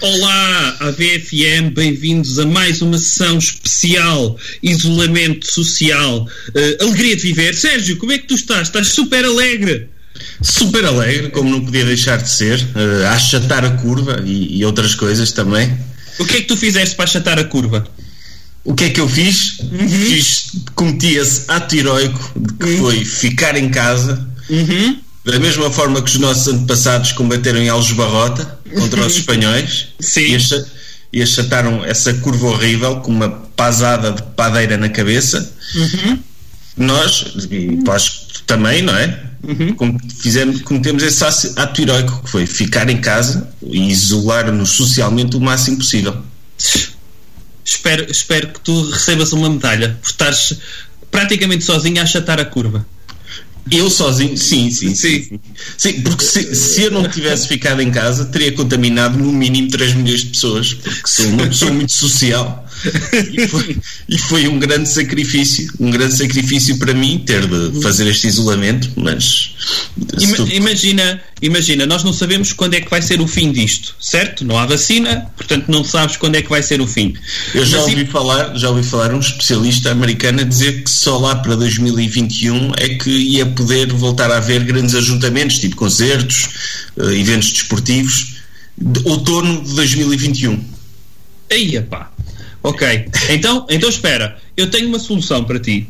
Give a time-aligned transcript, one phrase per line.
[0.00, 7.54] Olá, AVFM, bem-vindos a mais uma sessão especial, isolamento social, uh, alegria de viver.
[7.54, 8.68] Sérgio, como é que tu estás?
[8.68, 9.88] Estás super alegre.
[10.42, 14.64] Super alegre, como não podia deixar de ser, uh, a achatar a curva e, e,
[14.66, 15.74] outras coisas também.
[16.18, 17.88] O que é que tu fizeste para achatar a curva?
[18.64, 19.58] O que é que eu fiz?
[19.60, 19.88] Uhum.
[19.88, 22.78] Fiz, cometi esse ato heroico que uhum.
[22.78, 24.28] foi ficar em casa.
[24.50, 30.38] Uhum da mesma forma que os nossos antepassados combateram em Aljubarrota contra os espanhóis Sim.
[31.12, 36.18] E, achataram essa curva horrível com uma pasada de padeira na cabeça, uhum.
[36.76, 39.22] nós, e acho que também, não é?
[39.42, 39.98] Uhum.
[40.20, 41.24] Fizemos, cometemos esse
[41.56, 46.22] ato heroico que foi ficar em casa e isolar-nos socialmente o máximo possível.
[47.64, 50.54] Espero, espero que tu recebas uma medalha por estares
[51.10, 52.86] praticamente sozinho a achatar a curva.
[53.70, 55.22] Eu sozinho, sim, sim, sim.
[55.22, 55.40] Sim,
[55.76, 59.94] sim porque se, se, eu não tivesse ficado em casa, teria contaminado no mínimo 3
[59.94, 62.66] milhões de pessoas, porque sou uma pessoa muito social.
[63.32, 63.78] E foi,
[64.08, 68.90] e foi um grande sacrifício, um grande sacrifício para mim ter de fazer este isolamento,
[68.96, 69.54] mas.
[70.20, 70.48] Ima, tu...
[70.52, 74.44] Imagina, imagina, nós não sabemos quando é que vai ser o fim disto, certo?
[74.44, 77.14] Não há vacina, portanto não sabes quando é que vai ser o fim.
[77.54, 81.18] Eu já mas, ouvi falar, já ouvi falar um especialista americano a dizer que só
[81.18, 87.10] lá para 2021 é que ia poder voltar a haver grandes ajuntamentos, tipo concertos, uh,
[87.10, 88.36] eventos desportivos,
[88.76, 90.62] de outono de 2021.
[91.50, 92.12] Aí, pá.
[92.62, 95.88] Ok, então, então espera, eu tenho uma solução para ti,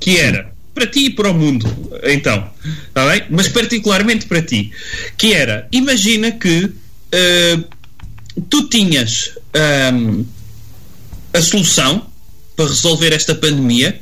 [0.00, 1.66] que era para ti e para o mundo,
[2.02, 2.50] então,
[2.88, 3.24] está bem?
[3.30, 4.72] Mas particularmente para ti,
[5.16, 7.64] que era, imagina que uh,
[8.48, 9.32] tu tinhas
[9.94, 10.24] um,
[11.32, 12.06] a solução
[12.56, 14.00] para resolver esta pandemia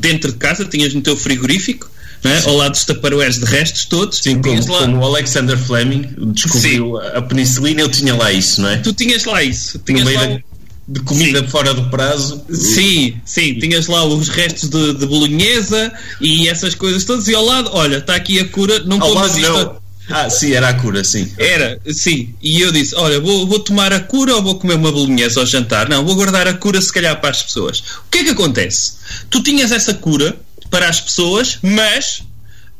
[0.00, 1.90] dentro de casa, tinhas no teu frigorífico,
[2.24, 2.48] é?
[2.48, 4.18] ao lado dos taparoeiros de restos todos.
[4.18, 7.16] Sim, como, como, o Alexander Fleming descobriu Sim.
[7.16, 8.78] a penicilina, ele tinha lá isso, não é?
[8.78, 9.78] Tu tinhas lá isso.
[9.78, 10.44] Tinhas lá de,
[10.88, 11.48] de comida sim.
[11.48, 12.42] fora do prazo.
[12.50, 17.44] Sim, sim, tinhas lá os restos de, de bolonhesa e essas coisas todas, e ao
[17.44, 19.52] lado, olha, está aqui a cura, não ao comas isto.
[19.52, 19.88] Não.
[20.10, 21.30] Ah, sim, era a cura, sim.
[21.36, 22.34] Era, sim.
[22.42, 25.46] E eu disse: Olha, vou, vou tomar a cura ou vou comer uma bolonhesa ao
[25.46, 25.86] jantar?
[25.88, 27.80] Não, vou guardar a cura se calhar para as pessoas.
[27.80, 28.94] O que é que acontece?
[29.28, 30.34] Tu tinhas essa cura
[30.70, 32.22] para as pessoas, mas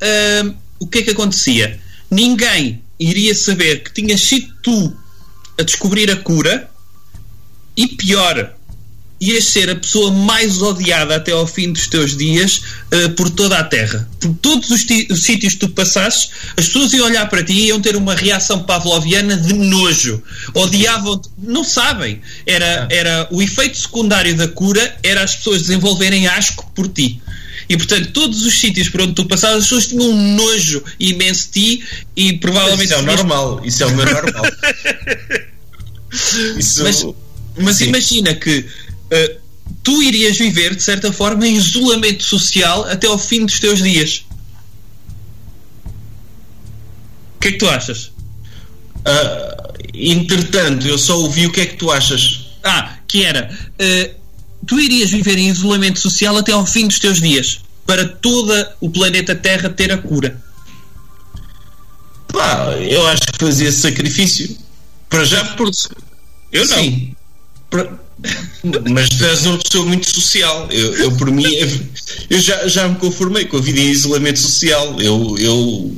[0.03, 1.79] uh, o que é que acontecia?
[2.11, 4.97] Ninguém iria saber que tinhas sido tu
[5.59, 6.71] a descobrir a cura
[7.77, 8.55] e pior,
[9.21, 12.63] ias ser a pessoa mais odiada até ao fim dos teus dias
[12.93, 14.09] uh, por toda a Terra.
[14.21, 17.67] Por todos os, os sítios que tu passasses, as pessoas iam olhar para ti e
[17.67, 20.23] iam ter uma reação pavloviana de nojo.
[20.55, 22.21] Odiavam-te, não sabem.
[22.47, 27.21] Era, era o efeito secundário da cura era as pessoas desenvolverem asco por ti.
[27.69, 31.51] E portanto, todos os sítios por onde tu passavas, as pessoas tinham um nojo imenso
[31.53, 31.85] de ti
[32.17, 32.87] e provavelmente.
[32.87, 34.45] Isso é o normal, isso é o meu normal.
[36.59, 36.83] isso...
[36.83, 37.07] Mas,
[37.59, 39.41] mas imagina que uh,
[39.83, 44.25] tu irias viver, de certa forma, em isolamento social até ao fim dos teus dias.
[47.37, 48.11] O que é que tu achas?
[48.99, 52.47] Uh, entretanto, eu só ouvi o que é que tu achas.
[52.65, 53.51] Ah, que era.
[53.75, 54.19] Uh,
[54.69, 58.91] tu irias viver em isolamento social até ao fim dos teus dias, para todo o
[58.91, 60.41] planeta Terra ter a cura.
[62.29, 64.57] Pá, eu acho que fazia sacrifício.
[65.09, 65.89] Para já, porque.
[66.53, 66.77] Eu não.
[66.77, 67.17] Sim.
[68.91, 70.69] Mas tu és uma pessoa muito social.
[70.71, 71.47] Eu, eu por mim,
[72.29, 75.01] eu já, já me conformei com a vida em isolamento social.
[75.01, 75.97] Eu, eu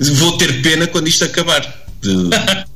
[0.00, 1.62] vou ter pena quando isto acabar.
[2.00, 2.10] De...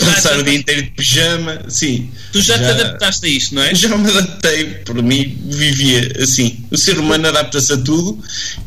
[0.00, 2.10] Passar o dia inteiro de pijama, sim.
[2.32, 3.74] Tu já, já, te adaptaste a isto, não é?
[3.74, 6.64] Já me adaptei, por mim vivia assim.
[6.70, 8.18] O ser humano adapta-se a tudo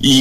[0.01, 0.11] e,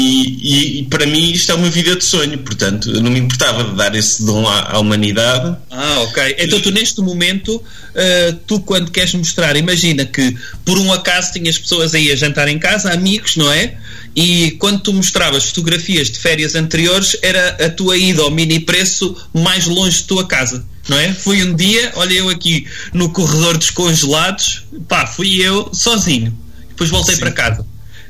[0.42, 3.64] e, e, para mim isto é uma vida de sonho, portanto eu não me importava
[3.64, 5.56] de dar esse dom à, à humanidade.
[5.70, 6.36] Ah, ok.
[6.38, 11.58] Então tu neste momento, uh, tu quando queres mostrar, imagina que por um acaso tinhas
[11.58, 13.76] pessoas aí a jantar em casa, amigos, não é?
[14.16, 19.14] e quando tu mostravas fotografias de férias anteriores, era a tua ida ao mini preço
[19.34, 21.12] mais longe de tua casa, não é?
[21.12, 26.36] Fui um dia, olha eu aqui no corredor dos congelados, pá, fui eu sozinho,
[26.68, 27.20] depois voltei Sim.
[27.20, 27.66] para casa.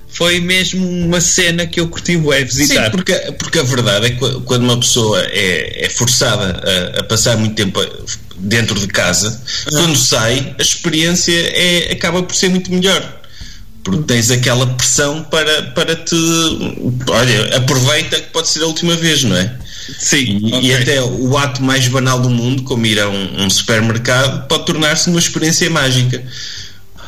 [0.08, 2.86] Foi mesmo uma cena que eu curti é visitar.
[2.86, 6.62] Sim, porque, porque a verdade é que quando uma pessoa é, é forçada
[6.96, 7.84] a, a passar muito tempo
[8.38, 13.20] dentro de casa, quando sai, a experiência é, acaba por ser muito melhor
[13.86, 16.16] porque tens aquela pressão para, para te.
[17.08, 19.54] Olha, aproveita que pode ser a última vez, não é?
[19.96, 20.40] Sim.
[20.42, 20.60] E, ok.
[20.68, 24.66] e até o ato mais banal do mundo, como ir a um, um supermercado, pode
[24.66, 26.20] tornar-se uma experiência mágica.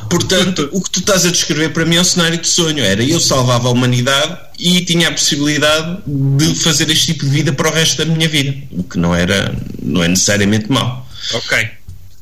[0.08, 2.84] Portanto, o que tu estás a descrever para mim é um cenário de sonho.
[2.84, 7.52] Era eu salvava a humanidade e tinha a possibilidade de fazer este tipo de vida
[7.52, 9.52] para o resto da minha vida, o que não era
[9.82, 11.04] não é necessariamente mau.
[11.34, 11.70] Ok.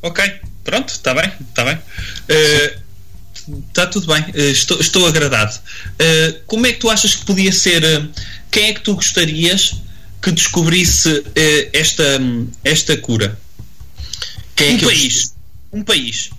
[0.00, 0.32] Ok.
[0.64, 1.78] Pronto, está bem, está bem.
[3.86, 5.56] Está tudo bem, Eh, estou, estou agradado.
[5.98, 7.84] Eh, como é que tu achas que podia ser?
[7.84, 8.02] eh,
[8.50, 9.76] quem é que tu gostarias
[10.20, 11.22] que descobrisse
[11.72, 12.04] esta,
[12.64, 13.38] esta cura?
[14.56, 15.34] Quem é um eu país.
[15.72, 16.30] Um país.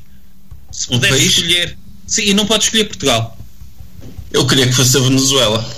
[0.71, 1.31] Se Um pudesse país?
[1.37, 1.77] escolher.
[2.05, 3.37] Sim, e não pode escolher Portugal.
[4.33, 5.77] Eu queria que fosse a Venezuela.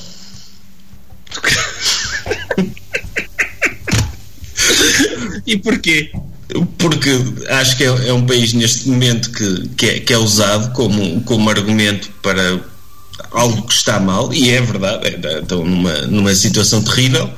[5.45, 6.11] E porquê?
[6.77, 7.11] Porque
[7.49, 11.21] acho que é, é um país neste momento que, que, é, que é usado como,
[11.21, 12.59] como argumento para
[13.31, 17.29] algo que está mal, e é verdade, é, estão numa, numa situação terrível,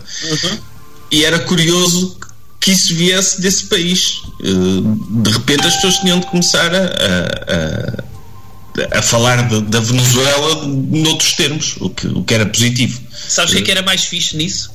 [1.11, 2.17] e era curioso
[2.61, 4.21] que isso viesse desse país.
[4.39, 8.05] Eh, De repente as pessoas tinham de começar a,
[8.93, 13.01] a, a, falar de- da Venezuela noutros termos, o que, o que era positivo.
[13.27, 14.71] Sabes o que é que era mais fixe nisso?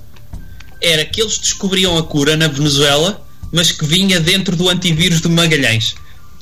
[0.82, 5.30] Era que eles descobriam a cura na Venezuela, mas que vinha dentro do antivírus do
[5.30, 5.94] Magalhães.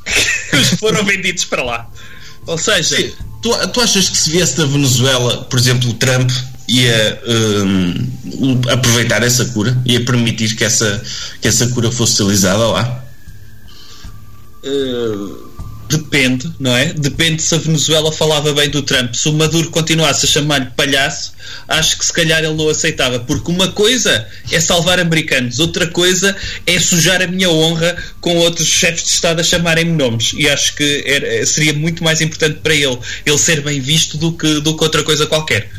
[0.52, 1.90] Eles foram vendidos para lá.
[2.46, 3.12] Ou seja, Sim.
[3.42, 6.30] Tu, tu achas que se viesse da Venezuela, por exemplo, o Trump
[6.66, 8.10] ia hum,
[8.70, 9.76] aproveitar essa cura?
[9.84, 11.02] Ia permitir que essa,
[11.40, 13.04] que essa cura fosse utilizada lá?
[14.64, 15.53] eh,
[15.98, 16.92] depende, não é?
[16.92, 19.14] Depende se a Venezuela falava bem do Trump.
[19.14, 21.32] Se o Maduro continuasse a chamar-lhe palhaço,
[21.68, 23.18] acho que se calhar ele não aceitava.
[23.20, 26.36] Porque uma coisa é salvar americanos, outra coisa
[26.66, 30.32] é sujar a minha honra com outros chefes de Estado a chamarem-me nomes.
[30.36, 34.32] E acho que era- seria muito mais importante para ele ele ser bem visto do
[34.32, 35.70] que, do que outra coisa qualquer.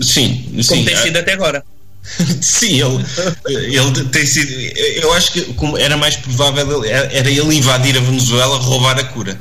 [0.00, 0.84] Sim, Como sim.
[0.84, 1.64] tem ah, sido até agora.
[2.40, 4.52] Sim, ele, ele tem sido.
[5.02, 9.04] Eu acho que como era mais provável ele- era ele invadir a Venezuela, roubar a
[9.04, 9.38] cura.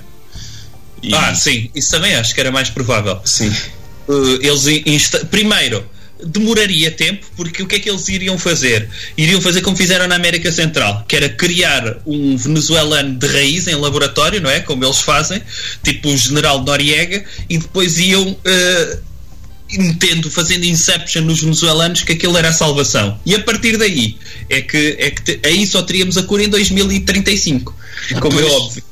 [1.02, 3.20] E- Ah, sim, isso também acho que era mais provável.
[3.26, 3.54] sim.
[4.08, 5.86] Uh, eles insta- primeiro
[6.26, 8.88] demoraria tempo porque o que é que eles iriam fazer?
[9.18, 13.76] Iriam fazer como fizeram na América Central, que era criar um venezuelano de raiz em
[13.76, 14.62] laboratório, não é?
[14.62, 15.42] Como eles fazem,
[15.84, 18.98] tipo o general Noriega, e depois iam uh,
[19.78, 23.20] metendo, fazendo inception nos venezuelanos que aquilo era a salvação.
[23.26, 24.18] E a partir daí
[24.50, 27.76] é que, é que te- aí só teríamos a cura em 2035,
[28.20, 28.54] como é Pois.
[28.54, 28.84] óbvio.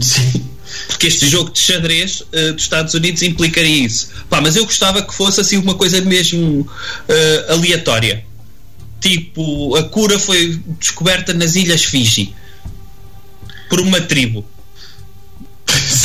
[0.00, 0.44] Sim.
[0.88, 4.08] Porque este jogo de xadrez eh, dos Estados Unidos implicaria isso.
[4.30, 6.66] Pá, mas eu gostava que fosse assim uma coisa mesmo
[7.08, 8.24] eh, aleatória.
[9.00, 12.34] Tipo, a cura foi descoberta nas Ilhas Fiji
[13.68, 14.46] por uma tribo.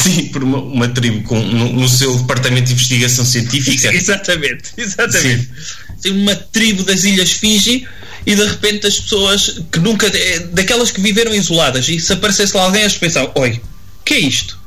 [0.07, 3.91] Sim, por uma, uma tribo com, no, no seu departamento de investigação científica.
[3.93, 5.49] exatamente, exatamente.
[6.01, 7.85] Tem uma tribo das Ilhas Fiji
[8.25, 10.07] e de repente as pessoas que nunca.
[10.07, 13.59] eh, daquelas que viveram isoladas e se aparecesse lá alguém, eles pensavam: oi,
[14.05, 14.57] que é isto?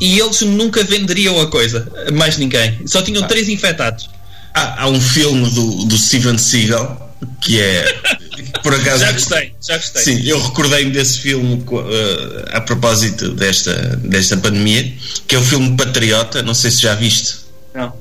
[0.00, 2.78] E eles nunca venderiam a coisa, a mais ninguém.
[2.86, 4.08] Só tinham três infectados.
[4.54, 7.05] Há, há um filme do, do Steven Seagal
[7.40, 7.84] que é
[8.62, 10.02] por acaso Já gostei, já gostei.
[10.02, 14.92] Sim, eu recordei-me desse filme eh, a propósito desta, desta pandemia,
[15.26, 17.36] que é o filme Patriota, não sei se já viste,
[17.74, 17.92] Não.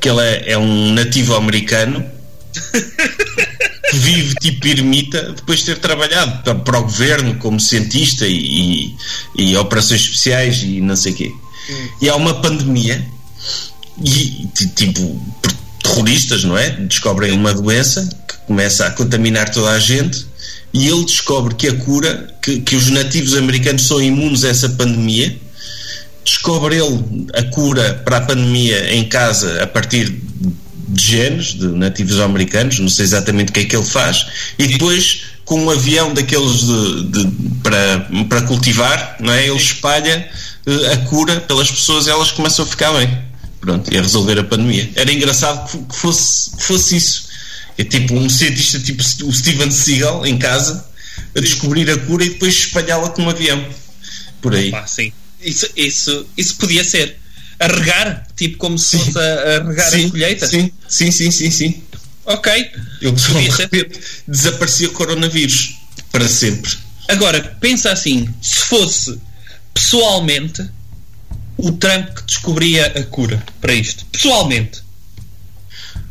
[0.00, 2.04] que ele é, é um nativo americano
[3.90, 8.96] que vive tipo ermita depois de ter trabalhado para, para o governo como cientista e,
[9.36, 11.32] e, e operações especiais e não sei o quê.
[12.02, 13.04] E há uma pandemia
[14.04, 15.20] e ti- tipo
[15.82, 16.70] terroristas, não é?
[16.70, 18.08] Descobrem uma doença
[18.48, 20.26] começa a contaminar toda a gente
[20.72, 24.68] e ele descobre que a cura, que, que os nativos americanos são imunes a essa
[24.70, 25.36] pandemia.
[26.24, 30.10] Descobre ele a cura para a pandemia em casa a partir
[30.88, 34.26] de genes de nativos americanos, não sei exatamente o que é que ele faz,
[34.58, 37.30] e depois com um avião daqueles de, de-
[37.62, 39.46] para, para cultivar, não é?
[39.46, 40.28] Ele espalha
[40.66, 43.08] eh, a cura pelas pessoas e elas começam a ficar bem.
[43.60, 44.88] Pronto, e a resolver a pandemia.
[44.94, 47.27] Era engraçado que fo- que fosse, fosse isso.
[47.78, 50.84] É tipo um cientista tipo o Steven Seagal em casa
[51.36, 53.64] a descobrir a cura e depois espalhá-la com um avião.
[54.42, 54.70] Por aí.
[54.70, 55.12] Pá, sim.
[55.40, 57.16] Isso, isso, isso podia ser.
[57.60, 60.46] A regar, tipo como se fosse a, a regar a colheita.
[60.46, 61.82] sim, sim, sim, sim, sim.
[62.24, 62.70] Ok.
[63.00, 65.76] Eu de repente desaparecia o coronavírus
[66.12, 66.70] para sempre.
[67.08, 69.18] Agora, pensa assim: se fosse
[69.72, 70.68] pessoalmente
[71.56, 74.04] o Trump que descobria a cura para isto.
[74.06, 74.82] Pessoalmente.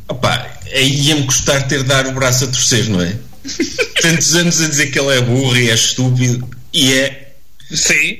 [0.07, 3.15] Opa, aí ia-me custar ter de dar o braço a torcer, não é?
[4.01, 7.33] Tantos anos a dizer que ele é burro e é estúpido e é.
[7.71, 8.19] Sim.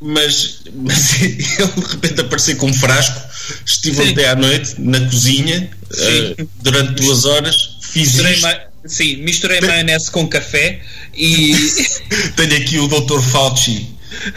[0.00, 3.20] mas, mas ele de repente apareceu com um frasco,
[3.66, 4.12] estive Sim.
[4.12, 8.74] até à noite na cozinha eh, durante duas horas, fiz Misturei isto.
[8.86, 10.82] Sim, misturei maionese com café
[11.14, 11.54] e.
[12.36, 13.20] Tenho aqui o Dr.
[13.20, 13.94] Fauci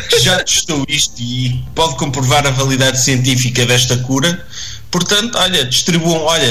[0.10, 4.46] que já testou isto e pode comprovar a validade científica desta cura.
[4.92, 6.46] Portanto, olha, distribuam, olha,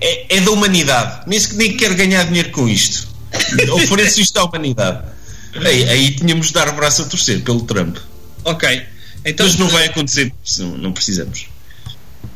[0.00, 3.06] é, é da humanidade, nem, nem quero ganhar dinheiro com isto.
[3.72, 5.04] Ofereço isto à humanidade.
[5.64, 7.96] Aí, aí tínhamos de dar o braço a torcer pelo Trump.
[8.44, 8.82] ok.
[9.24, 10.32] Então, Mas não vai acontecer,
[10.78, 11.46] não, precisamos.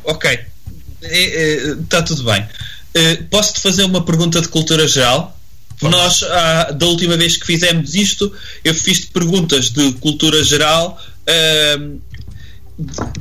[0.03, 0.39] Ok.
[1.01, 2.45] Está tudo bem.
[2.93, 5.37] Eh, Posso-te fazer uma pergunta de cultura geral?
[5.81, 8.31] Nós, ah, da última vez que fizemos isto,
[8.63, 11.97] eu fiz perguntas de cultura geral ahm,
[12.77, 13.19] de-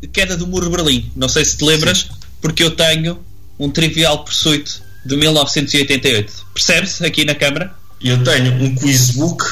[0.00, 1.10] pré-queda do Muro de Berlim.
[1.16, 2.08] Não sei se te lembras,
[2.40, 3.22] porque eu tenho
[3.58, 6.46] um Trivial Pursuit de 1988.
[6.54, 7.74] Percebes aqui na câmara?
[8.02, 9.44] Eu tenho um quizbook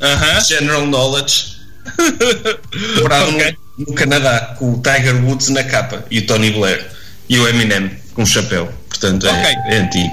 [0.00, 0.44] Aham.
[0.44, 1.54] General Knowledge
[2.96, 3.56] comprado no- Ok.
[3.78, 6.90] no, Canadá com o Tiger Woods na capa e o Tony Blair
[7.28, 8.72] e o Eminem com um chapéu.
[8.88, 9.54] Portanto, é, Ok.
[9.68, 10.10] é antigo.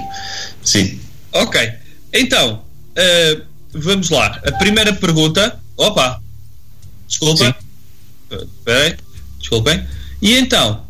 [0.64, 1.00] Sim.
[1.32, 1.72] Ok.
[2.12, 2.62] Então,
[2.96, 3.40] eh,
[3.72, 4.40] vamos lá.
[4.46, 5.58] A primeira pergunta.
[5.76, 6.20] Opa!
[7.08, 7.54] Desculpa.
[8.30, 8.96] Espera aí.
[9.42, 9.84] Desculpem.
[10.22, 10.86] E então,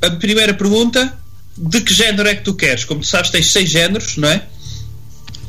[0.00, 1.12] a primeira pergunta:
[1.56, 2.84] de que género é que tu queres?
[2.84, 4.46] Como tu sabes, tens seis géneros, não é?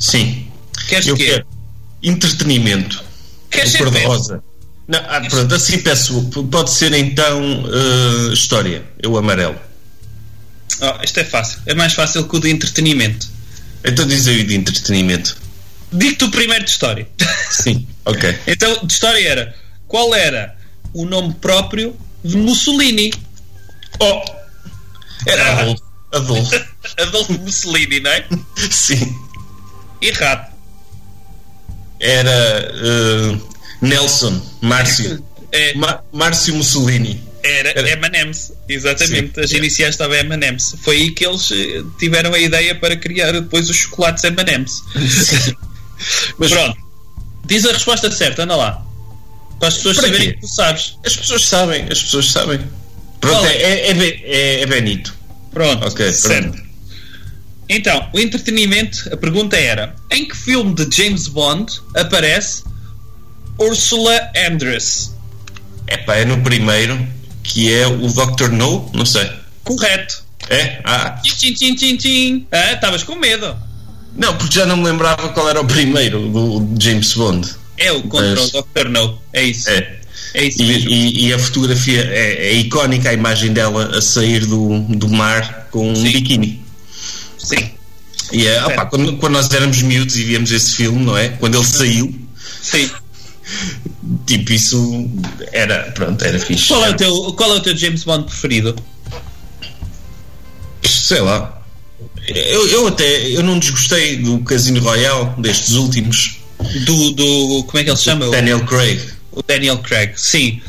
[0.00, 0.48] Sim.
[0.88, 1.26] Queres Eu quê?
[1.26, 1.46] quero
[2.02, 3.04] entretenimento.
[3.50, 4.42] Queres o ser cor-de-rosa.
[4.86, 6.22] Não, ah, pronto, assim peço.
[6.50, 8.82] Pode ser então eh, história.
[9.02, 9.56] Eu amarelo.
[10.80, 11.60] Oh, isto é fácil.
[11.66, 13.28] É mais fácil que o de entretenimento.
[13.84, 15.36] Então diz aí de entretenimento.
[15.92, 17.08] Digo-te o primeiro de história.
[17.50, 18.38] Sim, ok.
[18.46, 19.54] então, de história era:
[19.86, 20.56] qual era
[20.94, 21.94] o nome próprio
[22.28, 23.12] de Mussolini?
[24.00, 24.22] Oh!
[25.26, 25.60] Era.
[25.60, 25.82] Adolfo.
[26.12, 26.64] Adolfo.
[26.98, 28.24] Adolfo Mussolini, não é?
[28.70, 29.14] Sim.
[30.00, 30.52] Errado.
[32.00, 33.38] Era eh,
[33.82, 35.24] Nelson, Márcio.
[35.50, 37.20] É, Ma- Márcio Mussolini.
[37.42, 39.34] Era, Era- M&M's, exatamente.
[39.34, 39.40] Sim.
[39.40, 40.76] As iniciais estavam M&M's.
[40.82, 44.82] Foi aí que eles eh, tiveram a ideia para criar depois os chocolates M&M's.
[46.38, 46.76] Mas Pronto.
[47.46, 48.84] Diz a resposta certa, anda lá.
[49.58, 50.34] Para as pessoas Para saberem quê?
[50.34, 50.94] que tu sabes.
[51.04, 52.60] as pessoas sabem, as pessoas sabem.
[53.20, 53.90] Pronto, é, é?
[53.90, 55.14] é, é, é- é Benito.
[55.52, 55.86] Pronto.
[55.88, 56.50] Ok, certo.
[56.52, 56.68] pronto.
[57.68, 62.62] Então, o entretenimento, a pergunta era: em que filme de James Bond aparece
[63.58, 65.12] Ursula Andress?
[65.86, 67.06] Epá, é no primeiro,
[67.42, 68.50] que é o Dr.
[68.50, 69.28] No, não sei.
[69.64, 70.22] Correto.
[70.50, 70.80] É?
[70.84, 72.46] Ah, Tchim, tchim, tchim, tchim.
[72.52, 73.54] Ah, estavas com medo.
[74.16, 77.54] não, porque já não me lembrava qual era o primeiro do James Bond.
[77.78, 78.88] É o contra Mas- o Dr.
[78.88, 79.18] No.
[79.32, 79.68] É isso.
[79.70, 79.96] É.
[80.34, 80.90] É isso E, mesmo.
[80.90, 85.68] e- e a fotografia é, é icónica, a imagem dela a sair do, do mar
[85.70, 86.12] com um Sim.
[86.12, 86.62] biquíni.
[87.38, 87.70] Sim.
[88.32, 91.28] E é, opá, quando, quando nós éramos miúdos e víamos esse filme, não é?
[91.30, 92.14] Quando ele saiu,
[92.60, 92.90] Sim.
[94.26, 95.08] tipo, isso
[95.52, 96.68] era, pronto, era fixe.
[96.68, 98.76] Qual é, o teu, qual é o teu James Bond preferido?
[100.84, 101.62] sei lá.
[102.26, 106.37] Eu, eu até eu não desgostei do Casino Royale destes últimos.
[106.84, 107.64] Do, do.
[107.64, 108.26] Como é que ele se chama?
[108.26, 109.00] O- Daniel Craig.
[109.32, 110.12] O Daniel Craig.
[110.16, 110.60] Sim.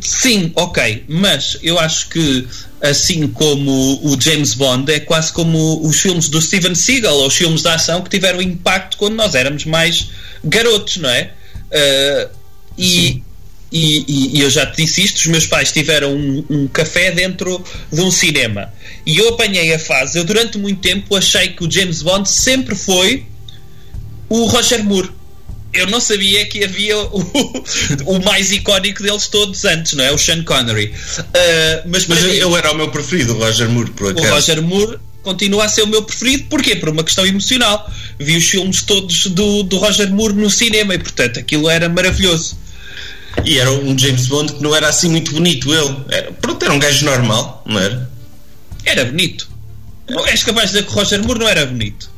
[0.00, 1.04] Sim, ok.
[1.08, 2.46] Mas eu acho que,
[2.82, 7.34] assim como o James Bond, é quase como os filmes do Steven Seagal ou os
[7.34, 10.10] filmes de ação que tiveram impacto quando nós éramos mais
[10.44, 11.30] garotos, não é?
[11.72, 12.28] Ah,
[12.76, 13.22] e,
[13.72, 17.10] e, e- e eu já te disse isto: os meus pais tiveram um, um café
[17.10, 18.70] dentro de um cinema.
[19.06, 20.18] E eu apanhei a fase.
[20.18, 23.24] Eu, durante muito tempo, achei que o James Bond sempre foi
[24.28, 25.10] o Roger Moore.
[25.72, 27.20] Eu não sabia que havia o,
[28.06, 30.12] o mais icónico deles todos antes, não é?
[30.12, 30.94] O Sean Connery.
[31.18, 34.10] Ah, mas Mas para mim, eu era o meu preferido, o Roger Moore, por o
[34.10, 34.28] acaso.
[34.28, 36.44] Roger Moore continua a ser o meu preferido.
[36.48, 36.76] Porquê?
[36.76, 37.90] Por uma questão emocional.
[38.18, 42.56] Vi os filmes todos do, do Roger Moore no cinema e, portanto, aquilo era maravilhoso.
[43.44, 45.96] E era um James Bond que não era assim muito bonito, ele.
[46.08, 48.10] Era, pronto, era um gajo normal, não era?
[48.84, 49.48] Era bonito.
[50.26, 52.10] És capaz de dizer que o Roger Moore não era bonito?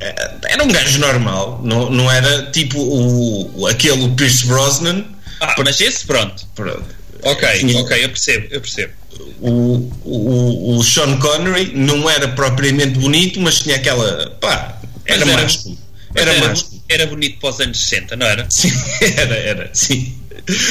[0.00, 5.04] Era- Era um gajo normal, não, não era tipo o, aquele Pierce Brosnan.
[5.40, 6.46] Ah, mas esse, pronto.
[6.54, 6.84] Pronto.
[7.22, 8.92] Ok, Tinha- ok, eu percebo, eu percebo.
[9.40, 14.30] O, o, o Sean Connery não era propriamente bonito, mas tinha aquela.
[14.40, 15.78] pá, era, era- másculo.
[16.14, 16.82] Era, era, másculo.
[16.88, 18.46] era bonito para os anos 60, não era?
[18.50, 18.70] Sim,
[19.16, 20.14] era, era, sim.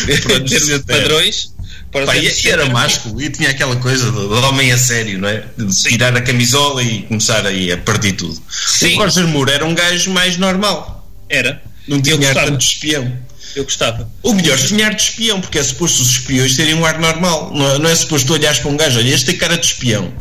[0.05, 0.83] Termos de era.
[0.83, 1.52] padrões.
[1.93, 5.29] Pá, e, 60 era másculo e tinha aquela coisa de, de homem a sério, não
[5.29, 5.43] é?
[5.57, 8.41] De tirar a camisola e começar aí a partir tudo.
[8.49, 8.95] Sim.
[8.97, 11.61] O Roger Moore era um gajo mais normal, Era.
[11.87, 13.11] não tinha ar tanto de espião.
[13.55, 14.11] Eu gostava.
[14.23, 17.51] O melhor tinha ar de espião, porque é suposto os espiões terem um ar normal,
[17.53, 19.65] não é, não é suposto tu olhares para um gajo, olha, este tem cara de
[19.67, 20.11] espião.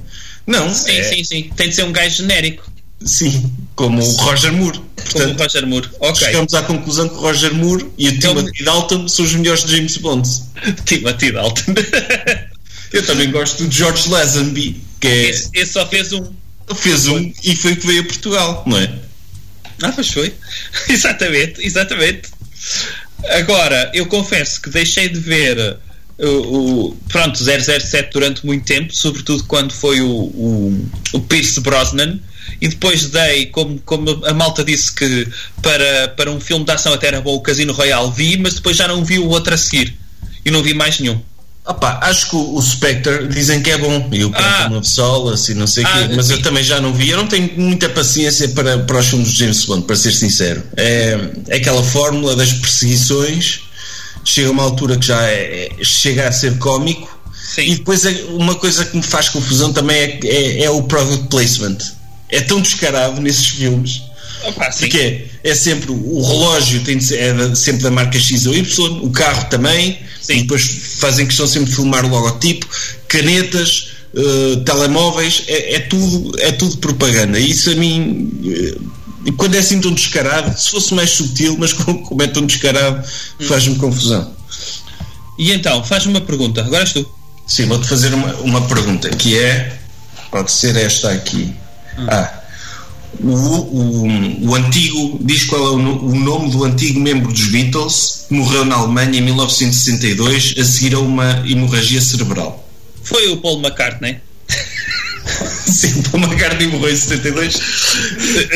[0.46, 1.50] Não, Sim, é- sim, sim.
[1.56, 2.70] Tem de ser um gajo genérico.
[3.04, 3.50] sim.
[3.74, 4.80] Como o Roger Moore.
[5.12, 5.88] Como o Roger Moore.
[6.00, 6.26] Ok.
[6.26, 9.96] Chegamos à conclusão que o Roger Moore e o Timothy Dalton são os melhores James
[9.96, 10.44] Bonds.
[10.84, 11.74] Timothy Dalton.
[12.92, 16.32] Eu também gosto de George Lazenby, que é, Esse, esse só fez um.
[16.74, 18.92] fez um e foi que veio a Portugal, não é?
[19.82, 20.32] Ah, pois foi.
[20.88, 22.28] exatamente, exatamente.
[23.30, 25.78] Agora, eu confesso que deixei de ver
[26.18, 26.26] o,
[26.90, 32.20] o pronto, 007 durante muito tempo, sobretudo quando foi o, o, o Pierce Brosnan.
[32.60, 35.26] E depois dei, como, como a malta disse que
[35.60, 38.76] para, para um filme de ação até era bom o Casino Royale, vi, mas depois
[38.76, 39.96] já não vi o outro a seguir.
[40.44, 41.20] E não vi mais nenhum.
[41.64, 44.62] Opa, acho que o, o Spectre dizem que é bom e o Ah.
[44.64, 47.10] Quantum of Solace e não sei o Ah, quê, mas eu também já não vi.
[47.10, 50.60] Eu não tenho muita paciência para, para os filmes de James Bond, para ser sincero.
[50.76, 51.16] É,
[51.48, 53.60] é aquela fórmula das perseguições,
[54.24, 57.20] chega a uma altura que já é, é- chega a ser cómico.
[57.54, 57.62] Sim.
[57.62, 61.28] E depois é- uma coisa que me faz confusão também é, é, é o product
[61.28, 61.78] placement.
[62.32, 64.02] É tão descarado nesses filmes.
[64.44, 64.70] Opa.
[64.76, 64.98] Porque
[65.44, 69.04] é, é sempre o relógio tem de ser, é sempre da marca X ou Y,
[69.04, 70.38] o carro também, Sim.
[70.38, 70.64] e depois
[70.98, 72.66] fazem questão sempre de filmar o logotipo,
[73.06, 77.38] canetas, eh, telemóveis, é, é tudo, é tudo propaganda.
[77.38, 81.72] E isso a mim, eh, quando é assim tão descarado, se fosse mais sutil, mas
[81.74, 83.06] como, é tão descarado,
[83.40, 84.34] faz-me confusão.
[85.38, 86.60] E então, faz-me uma pergunta.
[86.60, 87.08] Agora és tu.
[87.46, 89.78] Sim, vou-te fazer uma, uma pergunta que é.
[90.30, 91.52] Pode ser esta aqui.
[91.98, 92.38] Ah.
[93.20, 95.18] O, o, o antigo.
[95.22, 99.18] Diz qual é o, o nome do antigo membro dos Beatles que morreu na Alemanha
[99.18, 102.68] em 1962 a seguir a uma hemorragia cerebral.
[103.02, 104.18] Foi o Paul McCartney.
[105.70, 107.54] Sim, Paul McCartney morreu em 72.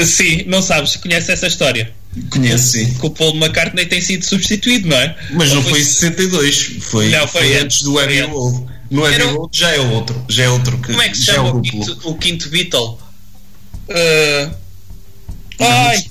[0.06, 1.92] Sim, não sabes, conhece essa história.
[2.30, 2.94] Conheço, sim.
[2.94, 5.14] Que o Paul McCartney tem sido substituído, não é?
[5.32, 6.76] Mas não foi em 62.
[6.80, 7.82] Foi, Não, foi foi antes.
[7.82, 8.22] do Abbey.
[8.22, 8.64] Road.
[8.90, 10.24] No Abbey o- Road já é outro.
[10.28, 11.70] Já é outro que, Como é que se já chama é o duplo.
[11.84, 12.98] quinto, o quinto Beatle?
[13.88, 14.54] Uh,
[15.60, 16.04] Ai,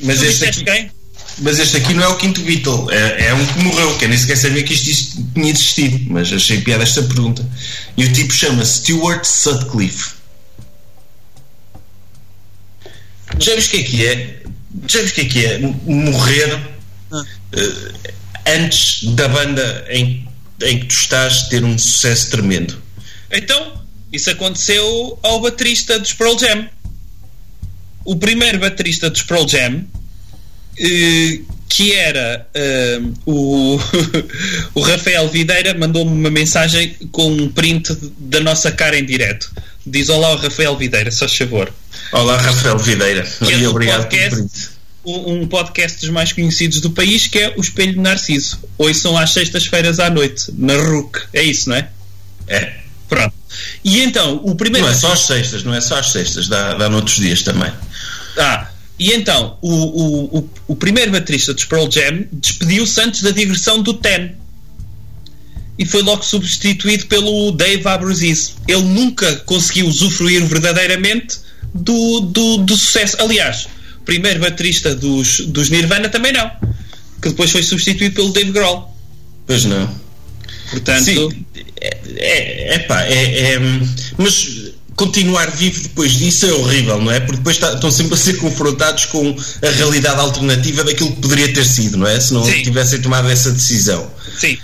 [0.00, 0.90] Mas tu este aqui, quem?
[1.38, 4.08] Mas este aqui não é o quinto Beatle, é, é um que morreu, que eu
[4.08, 7.46] nem sequer sabia que isto, tinha existido, mas achei piada esta pergunta.
[7.96, 10.14] E o tipo chama Stuart Sutcliffe.
[13.38, 14.42] Já viste o que é que é?
[14.88, 15.58] Já viste o que é que é?
[15.86, 16.60] Morrer
[17.52, 18.12] eh,
[18.46, 20.28] antes da banda em,
[20.62, 22.80] em que tu estás ter um sucesso tremendo.
[23.30, 23.79] Então,
[24.12, 26.68] isso aconteceu ao baterista dos Pearl Jam.
[28.04, 29.84] O primeiro baterista dos Pearl Jam,
[30.78, 33.78] eh, que era eh, o,
[34.74, 39.52] o Rafael Videira, mandou-me uma mensagem com um print da nossa cara em direto.
[39.86, 41.72] Diz olá Rafael Videira, só favor.
[42.12, 43.22] Olá, Rafael Videira.
[43.22, 44.70] Que é E do obrigado pelo podcast, print.
[45.04, 48.58] um, um podcast dos mais conhecidos do país, que é o Espelho de Narciso.
[48.76, 51.20] Hoje são às sextas-feiras à noite, na RUC.
[51.32, 51.88] É isso, não é?
[52.48, 52.79] É.
[53.10, 53.34] Pronto.
[53.84, 54.86] E então, o primeiro.
[54.86, 57.70] Não é só às sextas, não é só às sextas, dá, dá noutros dias também.
[58.38, 58.68] Ah,
[58.98, 63.94] e então, o, o, o, primeiro baterista dos Pearl Jam despediu-se antes da digressão do
[63.94, 64.36] Ten.
[65.76, 68.52] E foi logo substituído pelo Dave Abruzzese.
[68.68, 71.38] Ele nunca conseguiu usufruir verdadeiramente
[71.74, 73.16] do, do, do sucesso.
[73.18, 76.48] Aliás, o primeiro baterista dos, dos Nirvana também não.
[77.20, 78.94] Que depois foi substituído pelo Dave Grohl.
[79.46, 79.92] Pois não.
[80.70, 81.46] Portanto, Sim,
[82.16, 83.60] é, é, pá, é, é-
[84.18, 87.20] mas continuar vivo depois disso é horrível, não é?
[87.20, 91.52] Porque depois tá- estão sempre a ser confrontados com a realidade alternativa daquilo que poderia
[91.52, 92.20] ter sido, não é?
[92.20, 92.62] Se não Sim.
[92.62, 94.10] tivessem tomado essa decisão.
[94.38, 94.58] sim.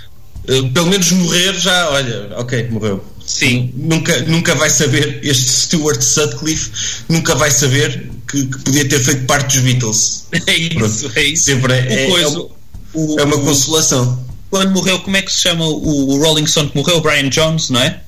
[0.49, 3.03] Eh, Pelo menos morrer já, olha, ok, morreu.
[3.25, 3.69] Sim.
[3.75, 6.71] Nunca, nunca vai saber, este Stuart Sutcliffe
[7.09, 10.23] nunca vai saber que, que podia ter feito parte dos Beatles.
[10.47, 11.43] É isso, é isso.
[11.45, 12.47] Sempre é, é- coisa- é uma-
[12.93, 14.25] o- é uma consolação.
[14.49, 17.01] Quando morreu, como é que se chama o, o Rolling Stone que morreu?
[17.01, 18.01] Brian Jones, não é?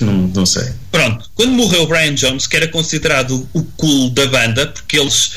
[0.00, 0.64] Não, não sei.
[0.90, 5.32] Pronto, quando morreu o Brian Jones, que era considerado o cool da banda, porque eles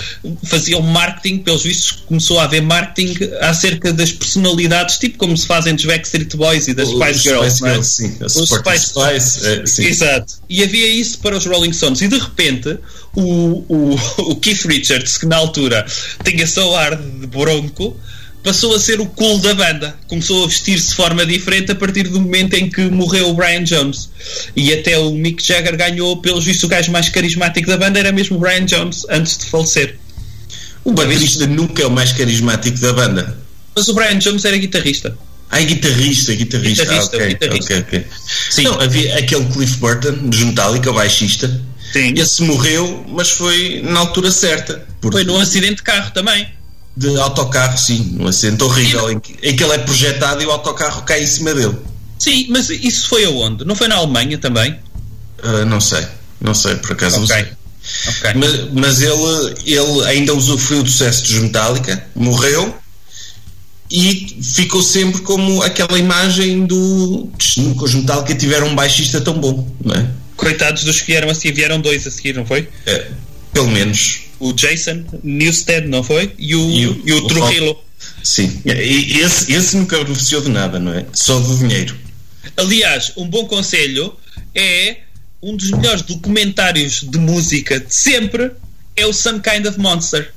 [0.45, 5.75] faziam marketing, pelos vistos começou a haver marketing acerca das personalidades, tipo como se fazem
[5.75, 7.49] dos Backstreet Boys e das Os Spice Girls.
[7.57, 7.69] Spice é?
[7.71, 8.17] Girls, sim.
[8.23, 9.83] Os Spice- Spice, é, sim.
[9.85, 10.33] Exato.
[10.49, 11.99] E havia isso para os Rolling Stones.
[12.01, 12.77] E de repente,
[13.13, 13.99] o, o,
[14.31, 15.85] o Keith Richards, que na altura
[16.23, 17.97] tinha só ar de bronco,
[18.43, 19.95] passou a ser o cool da banda.
[20.07, 23.63] Começou a vestir-se de forma diferente a partir do momento em que morreu o Brian
[23.63, 24.09] Jones.
[24.55, 28.11] E até o Mick Jagger ganhou, pelos vistos, o gajo mais carismático da banda era
[28.11, 29.97] mesmo o Brian Jones, antes de falecer.
[30.83, 33.37] O baterista nunca é o mais carismático da banda.
[33.75, 35.15] Mas o Brian Jones era guitarrista.
[35.51, 36.83] Ah, é guitarrista, guitarrista.
[36.83, 37.79] Guitarrista, ah, ok, guitarrista.
[37.79, 38.05] ok, ok.
[38.51, 38.63] Sim.
[38.63, 41.61] Não, havia aquele Cliff Burton, dos Metallica, o baixista.
[41.91, 42.13] Sim.
[42.15, 44.85] Esse morreu, mas foi na altura certa.
[45.01, 46.47] Porque Foi num acidente de carro também.
[46.99, 48.17] De autocarro, sim.
[48.19, 51.27] Um acidente horrível em que, em que ele é projetado e o autocarro cai em
[51.27, 51.77] cima dele.
[52.17, 53.63] Sim, mas isso foi aonde?
[53.63, 54.77] Não foi na Alemanha também?
[55.41, 56.05] Ah, não sei.
[56.41, 57.35] Não sei, por acaso não Ok.
[57.35, 57.47] sei.
[58.09, 58.31] Ok.
[58.35, 62.75] Mas, mas ele, ele ainda usufruiu do sucesso dos Metallica, morreu
[63.89, 67.29] e ficou sempre como aquela imagem do.
[67.57, 70.09] Nunca os Metallica tiveram um baixista tão bom, não é?
[70.35, 72.67] Coitados dos que vieram a seguir, vieram dois a seguir, não foi?
[72.85, 73.07] É,
[73.53, 74.19] pelo menos.
[74.39, 76.33] O Jason Newsted, não foi?
[76.37, 77.77] E o, E e o- o, o Trujillo.
[78.23, 78.61] Sim.
[78.65, 81.05] E esse, esse nunca beneficiou de nada, não é?
[81.13, 81.95] Só do dinheiro.
[82.55, 84.15] Aliás, um bom conselho
[84.55, 84.97] é
[85.41, 88.51] um dos melhores documentários de música de sempre
[88.95, 90.33] é o Some Kind of Monster.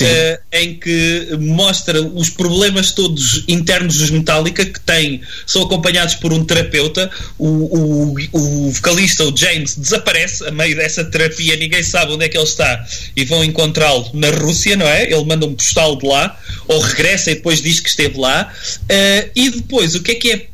[0.00, 6.32] Eh, em que mostra os problemas todos internos dos Metallica que têm, são acompanhados por
[6.32, 7.10] um terapeuta.
[7.38, 12.28] O, o, o vocalista, o James, desaparece a meio dessa terapia, ninguém sabe onde é
[12.28, 15.04] que ele está e vão encontrá-lo na Rússia, não é?
[15.04, 18.52] Ele manda um postal de lá, ou regressa e depois diz que esteve lá.
[18.88, 20.46] Eh, e depois, o que é que é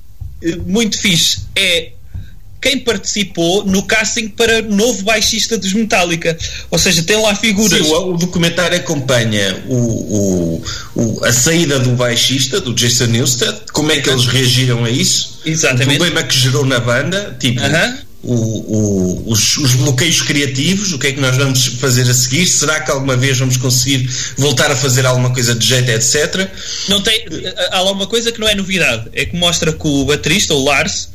[0.42, 1.92] eh, muito fixe é
[2.64, 6.34] quem participou no casting para novo baixista dos Metallica.
[6.70, 7.86] Ou seja, tem lá figuras.
[7.86, 10.62] Sim, o, o documentário acompanha o,
[10.96, 15.40] o- a saída do baixista, do Jason Newsted, como é que eles reagiram a isso,
[15.44, 15.96] Exatamente.
[15.96, 17.98] o problema que gerou na banda, tipo Aham.
[18.22, 22.46] o- o- os, os bloqueios criativos, o que é que nós vamos fazer a seguir,
[22.46, 26.48] será que alguma vez vamos conseguir voltar a fazer alguma coisa de jeito, etc.
[26.88, 27.26] Não tem,
[27.70, 30.64] há lá uma coisa que não é novidade, é que mostra que o baterista, o
[30.64, 31.12] Lars,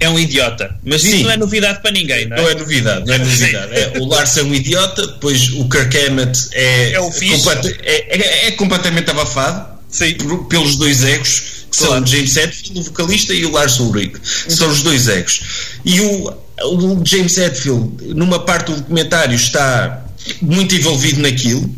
[0.00, 0.74] é um idiota.
[0.84, 1.22] Mas isso Sim.
[1.24, 2.40] não é novidade para ninguém, não é?
[2.42, 3.72] Não é novidade, não é novidade.
[3.74, 7.36] É, o Lars é um idiota, depois o Kirk Hammett é, É o fixe.
[7.36, 10.14] completa- é- é- é completamente abafado Sim.
[10.14, 11.92] por- pelos dois egos, que Claro.
[11.94, 14.14] são o James Hetfield, o vocalista, e o Lars Ulrich.
[14.48, 15.40] São os dois egos.
[15.84, 16.34] E o,
[16.64, 20.04] o James Hetfield, numa parte do documentário, está
[20.42, 21.72] muito envolvido naquilo.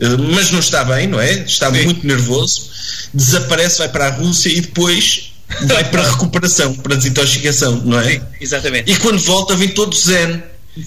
[0.00, 1.32] eh, Mas não está bem, não é?
[1.44, 1.84] Está Sim.
[1.84, 2.68] muito nervoso,
[3.14, 5.29] desaparece, vai para a Rússia e depois
[5.62, 8.12] vai para recuperação, para a desintoxicação, não é?
[8.14, 8.90] Sim, exatamente.
[8.90, 10.42] E quando volta vem todo zen.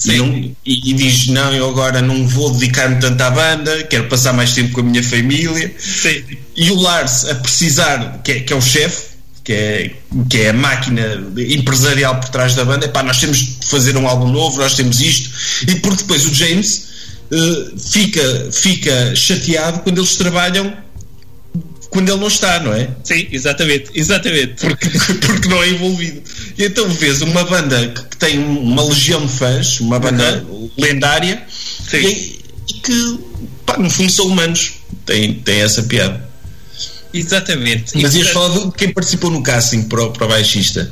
[0.05, 4.31] E, não- e- diz: Não, eu agora não vou dedicar-me tanto à banda, quero passar
[4.33, 5.73] mais tempo com a minha família.
[5.77, 6.23] Sim.
[6.55, 9.07] E o Lars a precisar, que é, que é o chefe,
[9.43, 9.91] que é,
[10.29, 14.07] que é a máquina empresarial por trás da banda, pá, nós temos de fazer um
[14.07, 15.29] álbum novo, nós temos isto.
[15.67, 16.85] E porque depois o James
[17.29, 20.73] eh, fica, fica chateado quando eles trabalham
[21.93, 22.89] quando ele não está, não é?
[23.03, 23.91] Sim, exatamente.
[23.93, 24.65] Exatamente.
[24.65, 24.89] porque,
[25.27, 26.23] porque não é envolvido.
[26.57, 30.43] E então vês uma banda que, tem uma legião de fãs, uma banda
[30.77, 31.43] lendária,
[31.87, 31.97] Sim.
[31.97, 33.19] e, e que,
[33.65, 34.73] pá, no fundo, são humanos.
[35.05, 36.27] Tem, tem essa piada.
[37.13, 38.01] Exatamente.
[38.01, 40.91] Mas ias falar de quem participou no casting para o, para o baixista.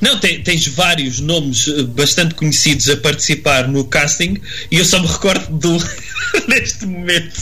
[0.00, 4.38] Não, tens vários nomes eh, bastante conhecidos a participar no casting
[4.70, 5.78] e eu só me recordo do,
[6.86, 7.34] momento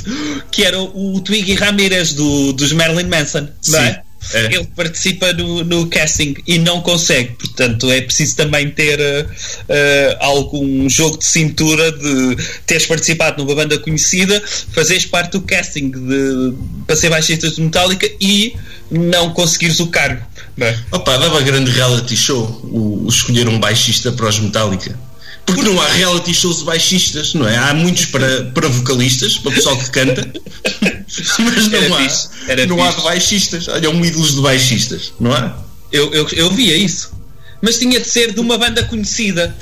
[0.51, 4.03] que era o, o Twiggy Ramirez do, dos Marilyn Manson, não é?
[4.33, 4.47] É.
[4.47, 8.99] Ele participa no, no casting e não consegue, portanto é preciso também ter
[9.69, 15.91] eh, algum jogo de cintura de teres participado numa banda conhecida, fazeres parte do casting
[15.91, 16.55] de,
[16.87, 18.57] para ser baixista de Metallica e
[18.91, 20.25] não conseguires o cargo.
[20.57, 20.79] Não é?
[20.91, 24.99] Opa, dava grande reality show o, o escolher um baixista para os Metallica.
[25.47, 27.57] Porque não há reality shows de baixistas, não é?
[27.57, 30.29] Há muitos para, para vocalistas, para o pessoal que canta,
[31.39, 32.29] mas não Era há, fixe,
[32.67, 33.69] não há de baixistas.
[33.69, 35.57] Olha, um ídolos de baixistas, não há?
[35.93, 37.13] Eu, eu, eu via isso.
[37.63, 39.55] Mas tinha de ser de uma banda conhecida,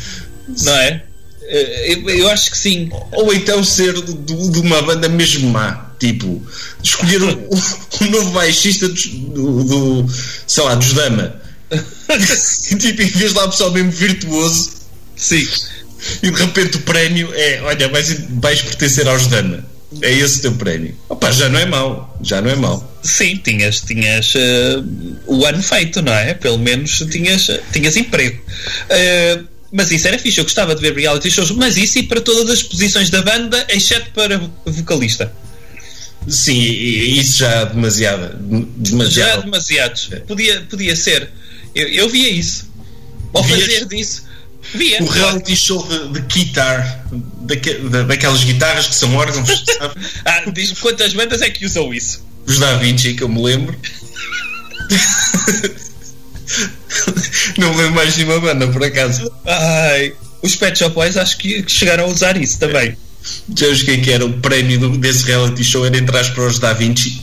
[0.63, 1.05] não é?
[1.43, 2.89] Eh, Eu, eu acho que sim.
[3.13, 5.91] Ou então ser de, de- uma banda mesmo má.
[6.01, 6.43] Tipo,
[6.83, 7.29] escolher um,
[8.01, 10.07] um novo baixista dos- do, do,
[10.47, 11.41] sei lá, dos Dama.
[12.81, 14.73] tipo, em vez de lá o pessoal mesmo virtuoso,
[15.17, 15.47] Sim.
[16.23, 19.65] E de repente o prémio é: olha, vais, vais pertencer aos Dama.
[20.03, 20.95] É esse o teu prémio.
[21.09, 22.19] Opa, já não é mau.
[22.23, 22.99] Já não é mau.
[23.03, 24.83] Sim, tinhas, tinhas eh,
[25.27, 26.35] o ano feito, não é?
[26.35, 28.43] Pelo menos tinhas, tinhas emprego.
[28.89, 29.41] Eh,
[29.71, 32.49] mas isso era fixe, eu gostava de ver reality shows, mas isso e para todas
[32.49, 35.33] as posições da banda, exceto para vocalista.
[36.29, 38.23] Sim, isso já é demasiado.
[38.23, 39.45] Já demasiado.
[39.45, 40.11] demasiados.
[40.27, 41.29] Podia, podia ser.
[41.75, 42.71] Eu, eu via isso.
[43.33, 43.61] Ou Vias?
[43.61, 44.25] fazer disso.
[44.73, 45.03] Via.
[45.03, 47.05] O reality show de, de guitar,
[47.43, 49.49] daque- da- daquelas guitarras que são órgãos,
[49.79, 49.95] sabe?
[50.25, 52.25] Ah, diz-me quantas bandas é que usam isso.
[52.47, 53.77] Os Da Vinci, que eu me lembro.
[57.59, 59.31] Não me lembro mais de uma banda, por acaso.
[59.47, 62.97] Ai, os Pet Shop Boys acho que chegaram a usar isso também.
[63.57, 66.73] Já os quem que era o prémio desse reality show era entrar para os Da
[66.75, 67.21] Vinci.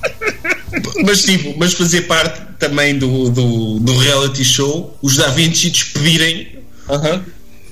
[1.04, 6.58] mas tipo, mas fazer parte também do, do, do reality show, os Da Vinci despedirem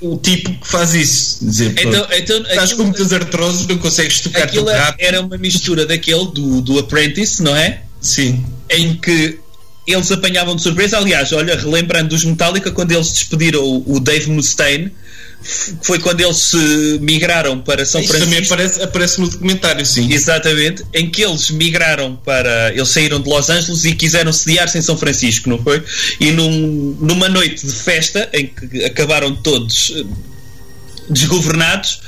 [0.01, 1.45] o tipo que faz isso.
[1.45, 5.05] Dizer, Então, então estás com muitas artroses, não consegues tocar aquilo rápido.
[5.05, 7.83] era uma mistura daquele do, do Apprentice, não é?
[8.01, 8.45] Sim.
[8.71, 9.39] Em que
[9.87, 10.99] eles apanhavam de surpresa.
[10.99, 14.93] Aliás, olha, relembrando dos Metallica, quando eles despediram o, o Dave Mustaine,
[15.83, 18.31] foi quando eles se migraram para São Isso Francisco.
[18.31, 20.13] também aparece, aparece no documentário, sim.
[20.13, 22.73] Exatamente, em que eles migraram para.
[22.75, 25.83] Eles saíram de Los Angeles e quiseram sediar-se em São Francisco, não foi?
[26.21, 30.05] E num, numa noite de festa, em que acabaram todos eh,
[31.11, 32.01] desgovernados,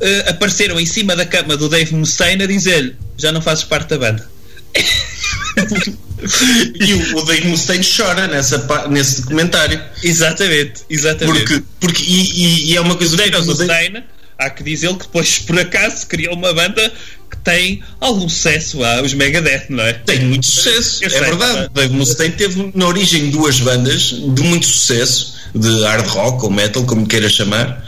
[0.00, 3.90] eh, apareceram em cima da cama do Dave Mustaine a dizer-lhe: Já não fazes parte
[3.90, 4.30] da banda.
[6.80, 9.80] E o, o Dave Mustaine chora nessa, nesse documentário.
[10.02, 11.38] Exatamente, exatamente.
[11.40, 14.04] Porque, porque e, e- e é uma coisa o Dave Mustaine,
[14.38, 16.92] há que dizer que depois, por acaso, criou uma banda
[17.30, 19.94] que tem algum sucesso, ah, os Megadeth, não é?
[19.94, 21.54] tem muito sucesso, é sei, verdade.
[21.56, 24.02] mas- O Dave Mustaine teve na origem duas bandas
[24.34, 27.84] de muito sucesso, de hard rock ou metal, como queiras chamar.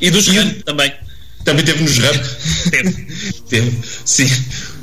[0.00, 0.92] E dos E também.
[1.44, 2.16] Também teve nos rap.
[2.70, 3.06] Teve.
[3.48, 3.72] Teve,
[4.04, 4.30] sim.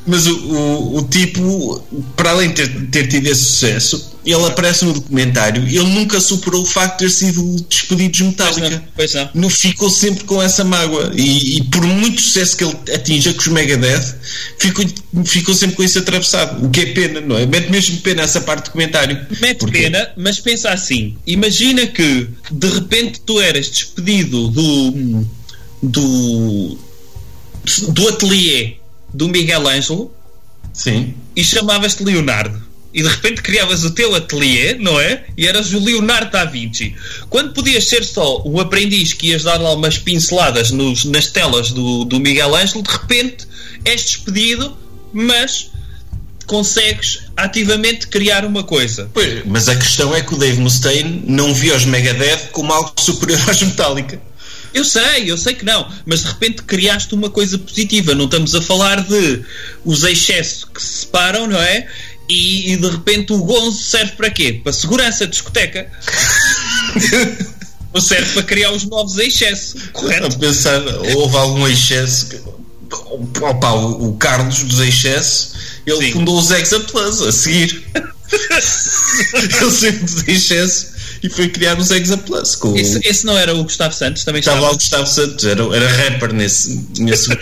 [0.09, 1.83] Mas o, o, o tipo,
[2.15, 6.63] para além de ter, ter tido esse sucesso, ele aparece no documentário, ele nunca superou
[6.63, 8.69] o facto de ter sido despedido de Pois Metallica.
[8.69, 9.49] não, pois não.
[9.49, 11.11] Ficou sempre com essa mágoa.
[11.15, 14.15] E, e por muito sucesso que ele atinja com os Megadeth,
[14.57, 14.85] ficou,
[15.25, 16.65] ficou sempre com isso atravessado.
[16.65, 17.45] O que é pena, não é?
[17.45, 19.27] Mete mesmo pena essa parte do documentário.
[19.39, 25.25] Mete Porque- pena, mas pensa assim: imagina que de repente tu eras despedido do
[25.83, 26.77] do
[27.89, 28.78] do ateliê
[29.13, 30.11] do Miguel Ângelo
[30.73, 31.13] Sim.
[31.35, 32.67] e chamavas-te Leonardo.
[32.91, 35.25] E de repente criavas o teu ateliê, não é?
[35.37, 36.95] E eras o Leonardo da Vinci.
[37.29, 41.71] Quando podias ser só o aprendiz que ias dar lá umas pinceladas nos- nas telas
[41.71, 43.47] do, do Miguel Ângelo, de repente
[43.85, 44.75] és despedido,
[45.13, 45.69] mas
[46.47, 49.07] consegues ativamente criar uma coisa.
[49.13, 52.91] Pois, mas a questão é que o Dave Mustaine não via os Megadeth como algo
[52.99, 54.19] superior aos Metallica.
[54.73, 58.13] Eu sei, eu sei que não, mas de repente criaste uma coisa positiva.
[58.13, 59.41] Não estamos a falar de
[59.83, 61.87] os excessos que se separam, não é?
[62.29, 64.61] E, e de repente o Gonzo serve para quê?
[64.63, 65.89] Para segurança de discoteca.
[67.91, 70.37] Não serve para criar os novos excessos, A correto?
[70.37, 70.79] pensar,
[71.15, 72.27] houve algum excesso.
[72.27, 72.39] que-
[73.41, 75.53] Opa, o, o Carlos dos excessos,
[75.87, 76.11] ele Sim.
[76.11, 77.83] fundou os Exa Plus a seguir.
[79.33, 80.87] ele saiu dos excessos
[81.23, 82.55] e foi criar os Exa Plus.
[82.55, 84.67] Com, Esse, esse não era o Gustavo Santos, também Estava estava.
[84.71, 86.85] lá o Gustavo Santos, era, era rapper nesse.
[86.99, 87.29] nesse...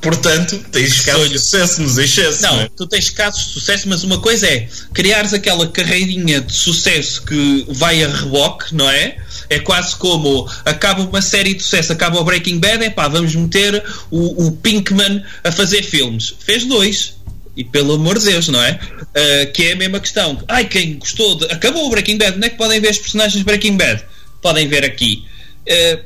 [0.00, 2.40] Portanto, tens casos de sucesso nos excessos.
[2.40, 2.70] Não, Não, é?
[2.76, 7.66] tu tens casos de sucesso, mas uma coisa é criares aquela carreirinha de sucesso que
[7.68, 9.16] vai a reboque, não é?
[9.50, 13.34] É quase como acaba uma série de sucesso, acaba o Breaking Bad, é pá, vamos
[13.34, 16.34] meter o, o Pinkman a fazer filmes.
[16.38, 17.14] Fez dois.
[17.58, 18.78] E pelo amor de Deus, não é?
[19.14, 20.40] Ah, que é a mesma questão.
[20.46, 21.46] Ai, quem gostou de.
[21.46, 24.04] Acabou o Breaking Bad, onde é que podem ver os personagens de Breaking Bad?
[24.40, 25.24] Podem ver aqui.
[25.68, 25.98] Ah,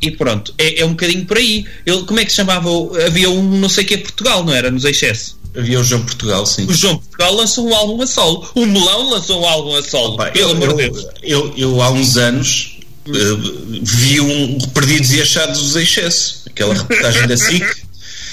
[0.00, 1.66] e pronto, é, é um bocadinho por aí.
[1.84, 2.70] Ele, como é que se chamava?
[3.06, 4.70] Havia um não sei que é Portugal, não era?
[4.70, 5.36] Nos excessos.
[5.54, 6.66] Havia o João Portugal, sim.
[6.66, 8.48] O João Portugal lançou um álbum a solo.
[8.54, 10.16] O Melão lançou um álbum a solo.
[10.16, 11.06] Pá, pelo eu, amor de eu, Deus.
[11.22, 17.28] eu, eu, há uns anos eh, vi um Perdidos e Achados dos Excessos, aquela reportagem
[17.28, 17.83] da SIC.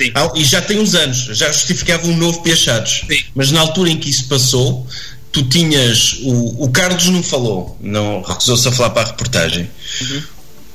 [0.06, 0.14] Sim.
[0.36, 3.04] E já tem uns anos, já justificava um novo Piachados.
[3.08, 3.24] Sim.
[3.36, 4.88] Mas na altura em que isso passou,
[5.32, 6.18] tu tinhas.
[6.24, 9.70] O, o Carlos não falou, não recusou-se a falar para a reportagem.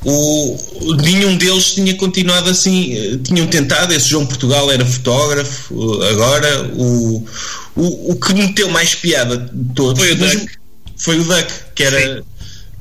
[0.04, 0.56] O,
[1.02, 3.92] nenhum deles tinha continuado assim, eh, tinham tentado.
[3.92, 7.26] Esse João Portugal era fotógrafo, eh, agora o,
[7.74, 10.48] o, o que meteu mais piada de todos Foi o Duck.
[10.96, 12.22] foi o Duck, que era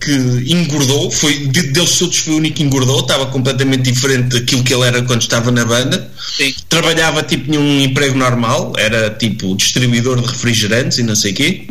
[0.06, 4.64] que engordou, foi, de- deles todos foi o único que engordou, estava completamente diferente daquilo
[4.64, 6.12] que ele era quando estava na banda.
[6.38, 6.54] Sim.
[6.70, 11.68] Trabalhava tipo num emprego normal, era tipo distribuidor de refrigerantes e não sei o quê,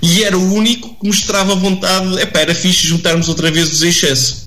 [0.00, 4.44] e era o único que mostrava vontade, epá, era fixe juntarmos outra vez os excessos.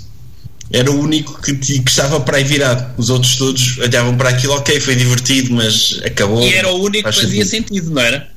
[0.72, 2.94] Era o único que, que estava para aí virado.
[2.98, 6.42] Os outros todos olhavam para aquilo, ok, foi divertido, mas acabou.
[6.44, 7.68] E era o único que Faz fazia sentido.
[7.70, 8.28] sentido, não era?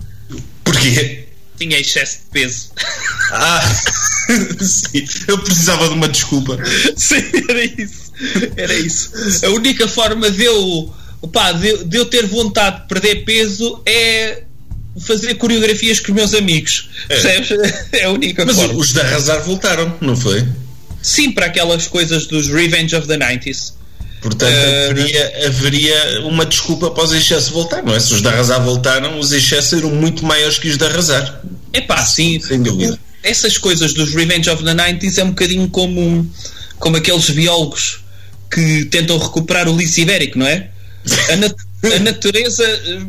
[0.62, 1.19] Porquê?
[1.60, 2.70] Tinha excesso de peso.
[3.32, 3.60] Ah,
[4.60, 6.58] sim, eu precisava de uma desculpa.
[6.96, 8.12] Sim, era isso.
[8.56, 9.12] Era isso.
[9.46, 10.92] A única forma de eu,
[11.32, 14.42] pá, de, de eu ter vontade de perder peso é
[15.06, 16.90] fazer coreografias com os meus amigos.
[17.06, 17.50] Percebes?
[17.92, 18.74] É a única Mas forma.
[18.74, 20.44] os de arrasar voltaram, não foi?
[21.00, 23.74] Sim, para aquelas coisas dos Revenge of the 90s.
[24.20, 28.00] Portanto, Eh, haveria, haveria uma desculpa para os excessos voltar, não é?
[28.00, 31.40] Se os de arrasar voltaram, os excessos eram muito maiores que os de arrasar.
[31.72, 32.38] É pá, sim.
[32.40, 32.98] Sem dúvida.
[33.22, 36.30] Essas coisas dos Revenge of the 90s é um bocadinho como,
[36.78, 38.00] como aqueles biólogos
[38.50, 40.68] que tentam recuperar o lince ibérico, não é?
[41.32, 42.64] A, nat- a natureza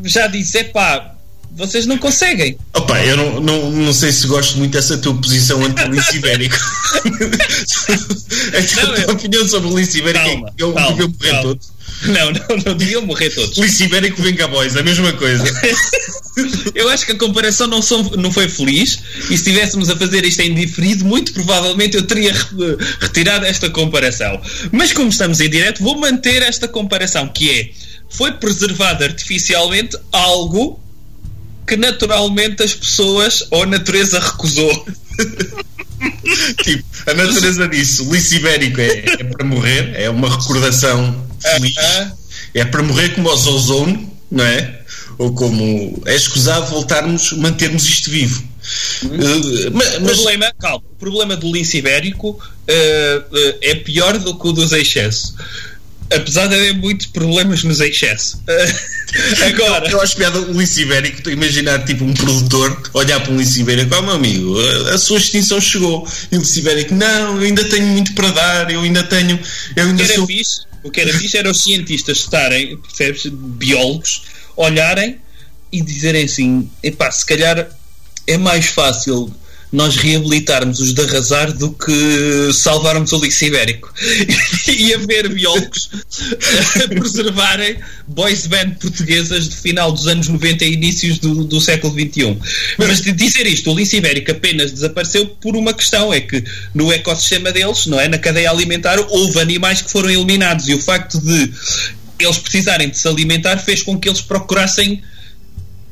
[0.05, 1.15] já disse: é pá,
[1.55, 2.57] vocês não conseguem.
[2.73, 6.15] Opa, eu não, não, não sei se gosto muito dessa tua posição anti o lince
[6.17, 6.55] ibérico.
[8.57, 10.89] a tua, Não, tua eu- opinião sobre o lince ibérico Calma, é que eu calma,
[10.91, 11.41] devia morrer calma.
[11.43, 11.71] todos.
[12.03, 13.55] Não, não, não deviam morrer todos.
[13.59, 15.43] Lice Ibérico Venga Boys, a mesma coisa.
[16.73, 20.25] Eu acho que a comparação não, são, não foi feliz e se estivéssemos a fazer
[20.25, 24.41] isto em diferido, muito provavelmente eu teria re- retirado esta comparação.
[24.71, 27.69] Mas como estamos em direto, vou manter esta comparação, que é
[28.09, 30.79] foi preservado artificialmente algo
[31.71, 34.85] que naturalmente as pessoas ou a natureza recusou.
[36.63, 41.73] tipo, a natureza disse: o ibérico é, é para morrer, é uma recordação feliz.
[42.53, 44.81] É para morrer como os ozone, não é?
[45.17, 48.43] Ou como é escusado voltarmos, mantermos isto vivo.
[49.03, 54.17] Eh, ma- O mas, problema, calma, o problema do lince ibérico eh, eh, é pior
[54.17, 55.35] do que o dos excesso.
[56.13, 58.41] Apesar de haver muitos problemas nos excesso.
[58.47, 58.75] Eh,
[59.47, 63.61] agora, eu acho piada o lince ibérico, imaginar tipo um produtor olhar para um lince
[63.61, 66.07] ibérico, oh meu amigo, a, a sua extinção chegou.
[66.31, 69.39] E o lince ibérico, não, eu ainda tenho muito para dar, eu ainda tenho.
[69.75, 70.27] Eu o ainda que era sou.
[70.27, 74.23] fixe, o que era fixe era os cientistas estarem, percebes, biólogos,
[74.55, 75.17] olharem
[75.71, 77.69] e dizerem assim: epá, se calhar
[78.27, 79.33] é mais fácil
[79.71, 83.91] nós reabilitarmos os de arrasar do que salvarmos o lince ibérico.
[84.67, 85.89] e haver biólogos
[86.83, 91.93] a preservarem boys band portuguesas de final dos anos 90 e inícios do, do século
[91.93, 92.37] XXI.
[92.77, 96.91] Mas de dizer isto, o lince ibérico apenas desapareceu por uma questão, é que no
[96.91, 101.19] ecossistema deles, não é, na cadeia alimentar, houve animais que foram eliminados e o facto
[101.19, 101.51] de
[102.19, 105.01] eles precisarem de se alimentar fez com que eles procurassem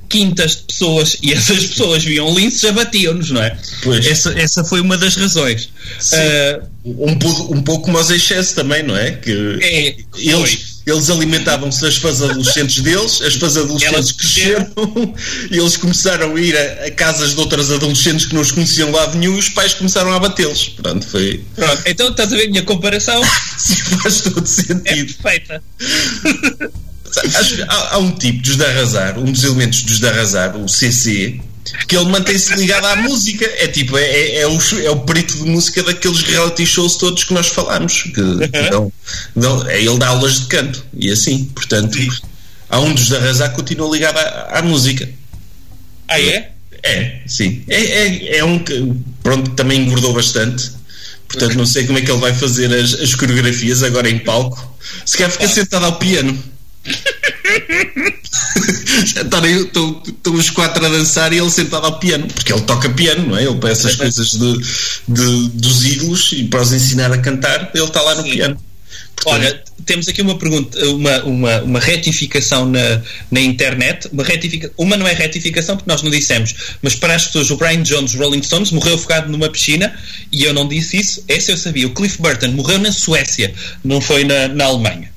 [0.09, 3.55] quintas de pessoas e essas pessoas viam linces, abatiam-nos, não é?
[3.83, 4.05] Pois.
[4.07, 5.69] Essa, essa foi uma das razões.
[6.13, 9.11] Ah, Um, pouco- um pouco como os excesso também, não é?
[9.11, 14.67] Que é, eles, eles alimentavam-se das fãs adolescentes deles, as fãs adolescentes cresceram
[15.51, 18.89] e eles começaram a ir a, a casas de outras adolescentes que não os conheciam
[18.91, 20.69] de lado nenhum e os pais começaram a abatê-los.
[20.69, 21.43] Pronto, foi.
[21.55, 23.21] Pronto, então estás a ver a minha comparação?
[23.57, 25.13] Sim, faz todo É sentido.
[25.15, 25.61] perfeita.
[27.69, 31.39] Há, há um tipo dos de arrasar, um dos elementos dos de arrasar, o CC,
[31.87, 33.45] que ele mantém-se ligado à música.
[33.57, 37.23] É tipo, é, é, é o, é o perito de música daqueles reality shows todos
[37.23, 38.03] que nós falámos.
[38.03, 38.91] Que, que dão-
[39.35, 41.45] dão- é, ele dá aulas de canto e assim.
[41.55, 41.97] Portanto,
[42.69, 45.07] há um dos de arrasar que continua ligado à, à música.
[46.07, 46.51] Ah, é?
[46.81, 47.63] É, sim.
[47.67, 50.71] É, é, é um que, pronto, também engordou bastante.
[51.27, 54.75] Portanto, não sei como é que ele vai fazer as, as coreografias agora em palco.
[55.05, 56.41] Se calhar fica sentado ao piano.
[59.03, 62.89] Estarem- Estão estão os quatro a dançar e ele sentado ao piano, porque ele toca
[62.89, 63.43] piano, não é?
[63.43, 64.57] Ele para essas coisas de,
[65.07, 68.31] de- dos ídolos e para os ensinar a cantar, ele está lá no Sim.
[68.31, 68.57] piano.
[69.15, 74.07] Portanto, Olha, temos aqui uma pergunta, uma, uma, uma retificação na, na internet.
[74.13, 77.57] Uma, retifica, uma não é retificação porque nós não dissemos, mas para as pessoas, o
[77.57, 79.93] Brian Jones, Rolling Stones, morreu afogado numa piscina
[80.31, 81.23] e eu não disse isso.
[81.27, 81.87] Essa eu sabia.
[81.87, 85.11] O Cliff Burton morreu na Suécia, não foi na, na Alemanha.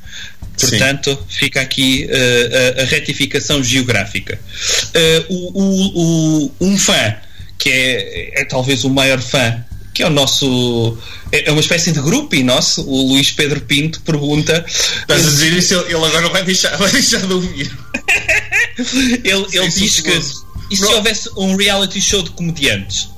[0.57, 0.69] Sim.
[0.69, 4.39] Portanto, fica aqui uh, a, a retificação geográfica.
[5.29, 7.15] Uh, o, o- o- um fã,
[7.59, 10.97] que é, é talvez o maior fã, que é o nosso.
[11.33, 14.65] É é uma espécie de grupo e nosso, o Luís Pedro Pinto, pergunta.
[14.69, 17.71] estás a dizer isso, ele ele agora vai deixar, vai deixar de ouvir.
[19.25, 20.23] Ele, ele Sim, diz sim, que.
[20.23, 20.35] sim.
[20.71, 23.09] E se houvesse um reality show de comediantes?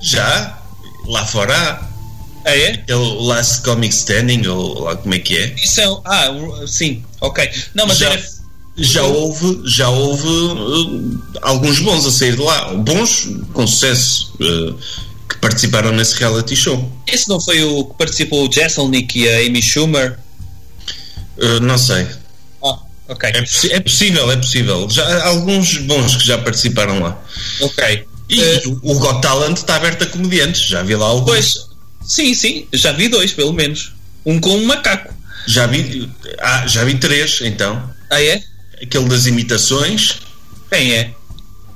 [0.00, 0.58] Já,
[1.06, 1.95] lá fora há.
[2.46, 2.94] Ah, é?
[2.94, 5.54] O Last Comic Standing, ou lá como é que é?
[5.56, 5.84] Isso é.
[6.04, 6.32] Ah,
[6.64, 7.50] sim, ok.
[7.74, 8.24] Não, mas já, era.
[8.76, 14.78] já houve, já houve uh, alguns bons a sair de lá, bons com sucesso, uh,
[15.28, 16.88] que participaram nesse reality show.
[17.08, 20.16] Esse não foi o que participou o Jesselnick e a Amy Schumer?
[21.38, 22.06] Uh, não sei.
[22.62, 22.78] Ah,
[23.08, 23.28] ok.
[23.28, 24.88] É, é possível, é possível.
[24.88, 27.20] Já, há alguns bons que já participaram lá.
[27.60, 28.06] Ok.
[28.30, 31.26] E o o Got Talent está aberto a comediantes, já vi lá alguns.
[31.26, 31.75] Pois,
[32.06, 33.92] sim, sim, já vi dois, pelo menos.
[34.24, 35.14] Um com um macaco.
[35.46, 37.88] Já vi, ah, já vi três, então.
[38.10, 38.42] Ah, é?
[38.82, 40.16] Aquele das imitações.
[40.70, 41.12] Quem é?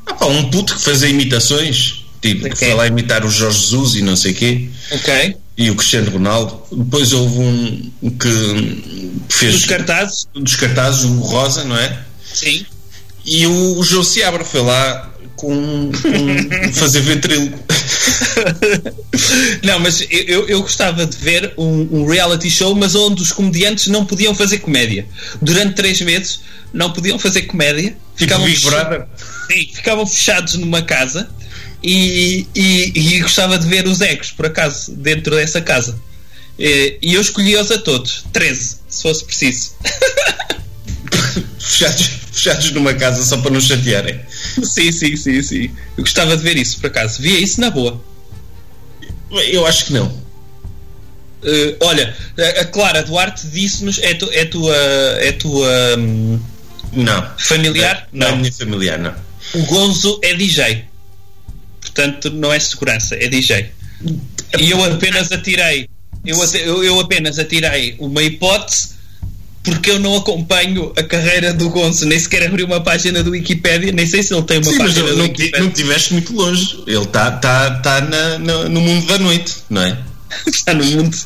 [0.07, 2.05] Ah, pá, um puto que fazia imitações.
[2.21, 2.69] Tipo, que Ok.
[2.69, 4.69] foi lá imitar o Jorge Jesus e não sei o quê.
[4.91, 5.37] Ok.
[5.57, 6.61] E o Cristiano Ronaldo.
[6.73, 8.83] Depois houve um que
[9.29, 10.27] fez Dos cartazes?
[10.35, 11.99] dos cartazes, o Rosa, não é?
[12.35, 12.67] Sim.
[13.25, 15.10] E o, o João Seabra foi lá
[15.41, 17.51] com, com fazer ventrilo.
[19.65, 23.87] Não, mas eu, eu, gostava de ver um, um reality show, mas onde os comediantes
[23.87, 25.07] não podiam fazer comédia.
[25.41, 26.41] Durante três meses
[26.73, 27.97] não podiam fazer comédia.
[28.17, 29.07] Tipo Big fecha- Brother.
[29.51, 31.31] Sim, ficavam fechados numa casa
[31.83, 35.99] e, e, e gostava de ver os egos, por acaso, dentro dessa casa.
[36.59, 39.71] E, e eu escolhi-os a todos, 13, se fosse preciso.
[41.61, 44.19] fechados, fechados numa casa só para nos chatearem.
[44.65, 45.71] sim, sim, sim, sim.
[45.97, 47.21] Eu gostava de ver isso, por acaso.
[47.21, 48.03] Via isso na boa.
[49.31, 50.07] Eu acho que não.
[51.43, 52.15] Uh, olha,
[52.59, 54.77] a Clara Duarte disse-nos: é, tu, é tua.
[55.21, 56.41] É tua hum,
[56.93, 57.31] Não.
[57.39, 58.09] familiar?
[58.13, 59.15] Não é minha familiar, não.
[59.55, 60.85] O Gonzo é DJ.
[61.81, 63.71] Portanto, não é segurança, é DJ.
[64.59, 65.89] E eu apenas atirei.
[66.25, 69.00] Eu, eu apenas atirei uma hipótese
[69.63, 73.93] porque eu não acompanho a carreira do Gonzo, nem sequer abri uma página do Wikipedia,
[73.93, 75.61] nem sei se ele tem uma Sim, mas página não, do não, ti- Wikipedia.
[75.65, 76.83] não tiveste muito longe.
[76.87, 79.99] Ele está tá, tá na- na- no mundo da noite, não é?
[80.47, 81.17] Está no mundo.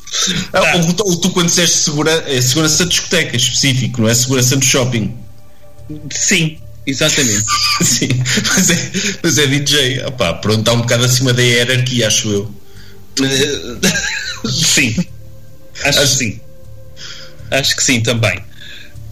[0.52, 0.76] Ah, Tá.
[0.76, 4.56] Ou, tu- ou tu, quando disseste segura, é segurança de discoteca específico, não é segurança
[4.56, 5.14] do shopping.
[6.10, 7.44] Sim, exatamente.
[7.84, 8.08] Sim,
[8.56, 8.90] mas é,
[9.22, 10.04] mas é DJ.
[10.06, 12.54] Opá, pronto, está um bocado acima da hierarquia, acho eu.
[14.50, 14.94] sim.
[15.84, 16.40] Acho que sim.
[17.58, 18.42] Acho que sim também.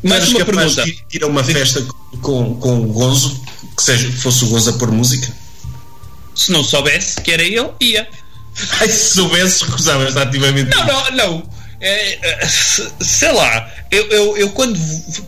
[0.03, 1.05] Mais Mas uma capaz pergunta.
[1.12, 1.86] ir a uma festa
[2.20, 3.40] com, com o Gonzo,
[3.76, 5.32] que seja, fosse o Gonzo a pôr música?
[6.34, 8.09] Se não soubesse que era ele, ia.
[8.80, 10.70] Ai, se soubesses, recusavas ativamente.
[10.70, 11.43] Não, não, não.
[11.80, 14.78] É, é, sei lá, eu, eu, eu quando,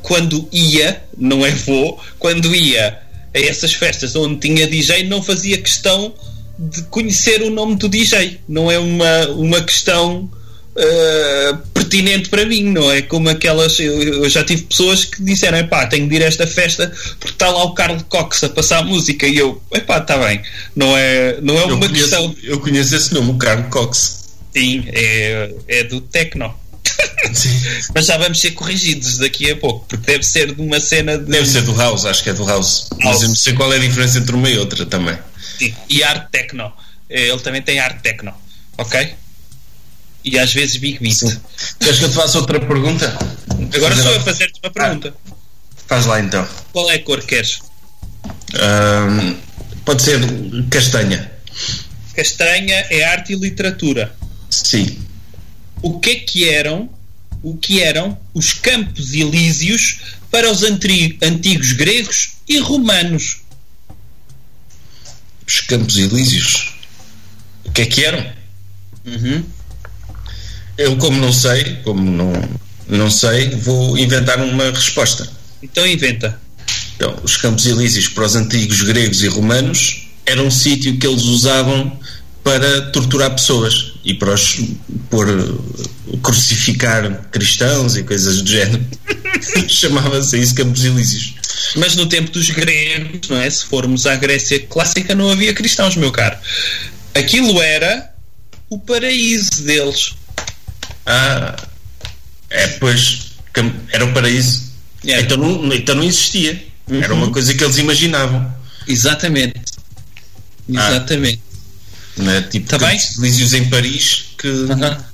[0.03, 3.01] quando ia, não é vou, quando ia
[3.35, 6.15] a essas festas onde tinha DJ, não fazia questão
[6.59, 8.41] de conhecer o nome do DJ.
[8.49, 10.31] Não é uma, uma questão
[10.77, 13.03] uh, pertinente para mim, não é?
[13.03, 13.79] Como aquelas.
[13.79, 17.35] Eu, eu já tive pessoas que disseram: pá, tenho de ir a esta festa porque
[17.35, 19.27] está lá o Carlos Cox a passar música.
[19.27, 20.43] E eu, epá, está bem.
[20.75, 22.37] Não é, não é eu, uma conheço, questão.
[22.43, 24.25] eu conheço esse nome, o Carlos Cox.
[24.57, 26.55] Sim, é, é do Tecno.
[27.95, 31.25] Mas já vamos ser corrigidos daqui a pouco, porque deve ser de uma cena de.
[31.25, 32.89] Deve ser do House, acho que é do House.
[32.97, 33.22] Mas House.
[33.22, 35.16] eu não sei qual é a diferença entre uma e outra também.
[35.59, 36.72] Sim, E arte Tecno.
[37.09, 38.33] Eh, Ele também tem arte Tecno.
[38.77, 39.14] Ok?
[40.25, 41.39] E às vezes Big Beat.
[41.79, 43.16] Queres que eu te faça outra pergunta?
[43.75, 45.14] Agora sou eu a fazer-te uma pergunta.
[45.87, 46.49] Faz lá então.
[46.72, 47.59] Qual é a cor que queres?
[48.55, 49.37] Ahm,
[49.85, 50.20] pode ser
[50.70, 51.31] castanha.
[52.14, 54.14] Castanha é arte e literatura.
[54.49, 54.99] Sim.
[55.83, 56.89] O que é que eram?
[57.43, 60.01] O que eram os campos elíseos
[60.31, 63.45] para os antigos gregos e romanos?
[65.47, 66.75] Os Campos Elíseos.
[67.64, 68.33] O que é que eram?
[69.05, 69.45] Uhum.
[70.77, 72.33] Eu, como não sei, como não,
[72.89, 75.29] não sei, vou inventar uma resposta.
[75.62, 76.39] Então inventa.
[76.97, 81.22] Então, os Campos Elíseos para os antigos gregos e romanos era um sítio que eles
[81.22, 81.99] usavam
[82.43, 84.61] para torturar pessoas e para os
[85.09, 85.27] por
[86.22, 88.85] crucificar cristãos e coisas do género.
[89.68, 91.35] Chamava-se isso Campos Elíseos.
[91.77, 93.49] Mas no tempo dos gregos, não é?
[93.49, 96.37] Se formos à Grécia clássica, não havia cristãos, meu caro.
[97.14, 98.12] Aquilo era
[98.68, 100.14] o paraíso deles.
[101.07, 101.57] Ah,
[102.50, 103.32] é, pois,
[103.92, 104.72] era o paraíso.
[105.07, 105.20] Era.
[105.20, 106.66] Então, não, então não existia.
[106.90, 107.24] Era Uhum.
[107.24, 108.55] uma coisa que eles imaginavam.
[108.86, 109.61] Exatamente.
[110.68, 111.40] Exatamente.
[112.16, 112.42] Não é?
[112.42, 112.98] Tipo, Tá bem?
[113.18, 114.48] Elíseos em Paris que.
[114.48, 115.05] Aham.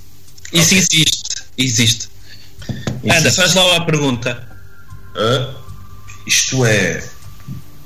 [0.52, 1.20] Isso existe.
[1.56, 2.08] Existe.
[3.04, 3.36] Anda, Existe.
[3.36, 4.48] faz lá a pergunta.
[5.16, 5.54] Ah,
[6.26, 7.02] isto é.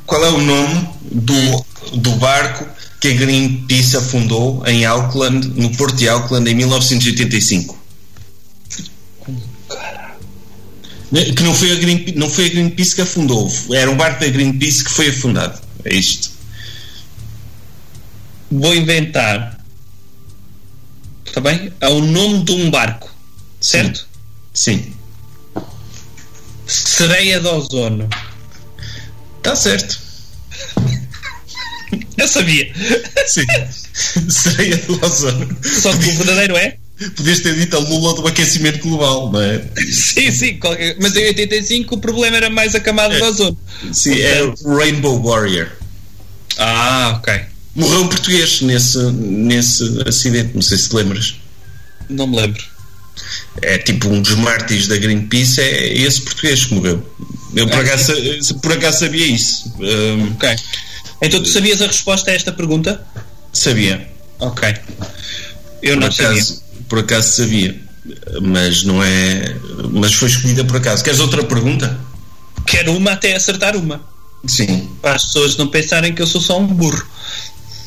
[0.07, 1.67] Qual é o nome do,
[1.99, 2.67] do barco
[3.01, 7.79] que a Greenpeace afundou em Auckland, no Porto de Auckland, em 1985?
[11.13, 14.29] Que não foi, a Greenpeace, não foi a Greenpeace que afundou, era um barco da
[14.29, 15.61] Greenpeace que foi afundado.
[15.85, 16.31] É isto.
[18.51, 19.61] Vou inventar.
[21.25, 21.73] Está bem?
[21.81, 23.13] É o nome de um barco.
[23.61, 24.07] Certo?
[24.53, 24.93] Sim.
[26.67, 28.09] Sereia de Ozono.
[29.39, 30.01] Está certo.
[32.17, 32.73] Eu sabia.
[33.27, 33.45] Sim.
[34.29, 35.57] Seria de ozono.
[35.63, 36.77] Só que o verdadeiro é?
[37.11, 39.63] Podias ter dito a Lula do aquecimento global, não é?
[39.93, 40.57] Sim, sim.
[40.59, 43.59] qualquer- Mas em 85 o problema era mais a camada de ozono.
[43.93, 45.69] Sim, é o Rainbow Warrior.
[46.59, 47.41] Ah, ok.
[47.75, 51.35] Morreu um português nesse, nesse acidente, não sei se te lembras.
[52.09, 52.63] Não me lembro.
[53.63, 57.03] É tipo um dos mártires da Greenpeace, é esse português que morreu.
[57.57, 58.13] Eu por acaso,
[58.63, 59.73] por acaso sabia isso.
[59.81, 60.55] Hum, Ok.
[61.23, 63.05] Então tu sabias a resposta a esta pergunta?
[63.53, 64.09] sabia.
[64.41, 64.69] Ok.
[65.83, 66.43] Eu Por não sabia.
[66.89, 67.81] Por acaso sabia.
[68.43, 69.57] Mas não é.
[69.93, 71.03] Mas foi escolhida por acaso.
[71.03, 71.99] Queres outra pergunta?
[72.67, 74.01] Quero uma até acertar uma.
[74.47, 74.89] Sim.
[75.01, 77.07] Para as pessoas não pensarem que eu sou só um burro.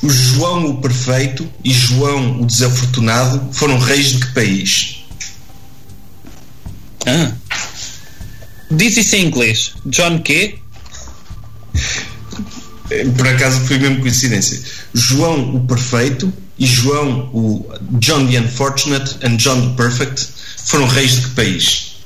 [0.01, 5.03] O João o Perfeito e João o Desafortunado foram reis de que país?
[7.05, 7.31] Ah.
[8.69, 9.73] Diz isso em inglês.
[9.85, 10.59] John quê?
[13.17, 14.61] Por acaso foi mesmo coincidência.
[14.93, 20.27] João o Perfeito e João o John the Unfortunate and John the Perfect
[20.65, 21.97] foram reis de que país?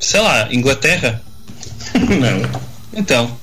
[0.00, 1.22] Sei lá, Inglaterra?
[1.94, 2.60] Não.
[2.94, 3.36] Então.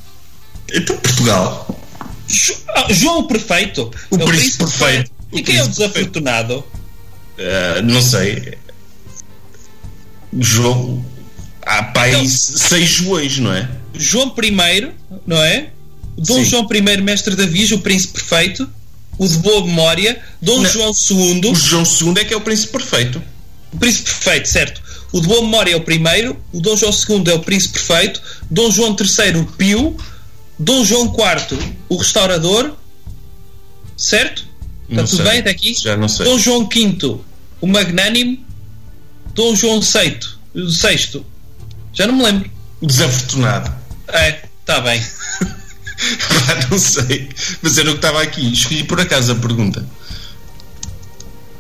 [0.72, 1.80] Então Portugal.
[2.28, 3.92] Jo- ah, João o Perfeito.
[4.10, 5.12] O É príncipe perfeito.
[5.32, 6.58] E O quem é o príncipe desafortunado?
[7.38, 8.58] Uh, não sei.
[10.40, 11.04] João.
[11.66, 13.70] Há pá, aí seis Joões, não é?
[13.94, 14.92] João I,
[15.26, 15.70] não é?
[16.18, 16.46] Dom Sim.
[16.46, 18.70] João I, mestre da Vigia, o príncipe perfeito.
[19.18, 20.22] O de boa memória.
[20.42, 20.70] Dom Não.
[20.70, 21.52] João II.
[21.52, 23.22] O João II é que é o príncipe perfeito.
[23.72, 24.82] O príncipe perfeito, certo.
[25.12, 26.38] O de boa memória é o primeiro.
[26.52, 28.22] O Dom João II é o príncipe perfeito.
[28.50, 29.98] Dom João III, o pio.
[30.60, 32.74] Dom João IV, o restaurador.
[33.98, 34.46] Certo?
[34.84, 35.26] Está Não tudo sei.
[35.26, 35.74] bem até aqui?
[35.76, 36.26] Já não sei.
[36.26, 37.20] Dom João V,
[37.62, 38.38] o magnânimo.
[39.34, 40.20] Dom João VI,
[40.56, 41.26] o sexto.
[41.94, 42.52] Já não me lembro.
[42.82, 43.72] Desafortunado.
[44.08, 45.02] É, está bem.
[46.70, 47.30] Não sei.
[47.62, 48.52] Mas era o que estava aqui.
[48.54, 49.86] Escolhi por acaso a pergunta.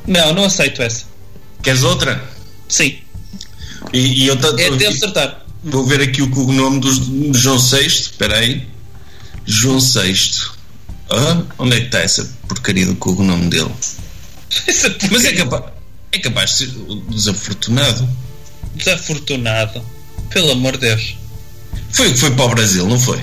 [0.08, 1.06] Não, não aceito essa.
[1.62, 2.22] Queres outra?
[2.68, 2.98] Sim.
[3.94, 5.46] E, e eu ta- É de acertar.
[5.64, 7.86] vou ver aqui o cognome do João VI.
[7.88, 8.68] Espera aí.
[9.46, 10.20] João VI.
[11.10, 13.72] Ah, onde é que está essa porcaria do cognome dele?
[15.12, 15.64] Mas é capaz,
[16.12, 16.68] é capaz de ser
[17.10, 18.10] desafortunado.
[18.76, 19.84] Desafortunado.
[20.30, 21.16] Pelo amor de Deus.
[21.91, 23.22] Foi o que foi para o Brasil, não foi?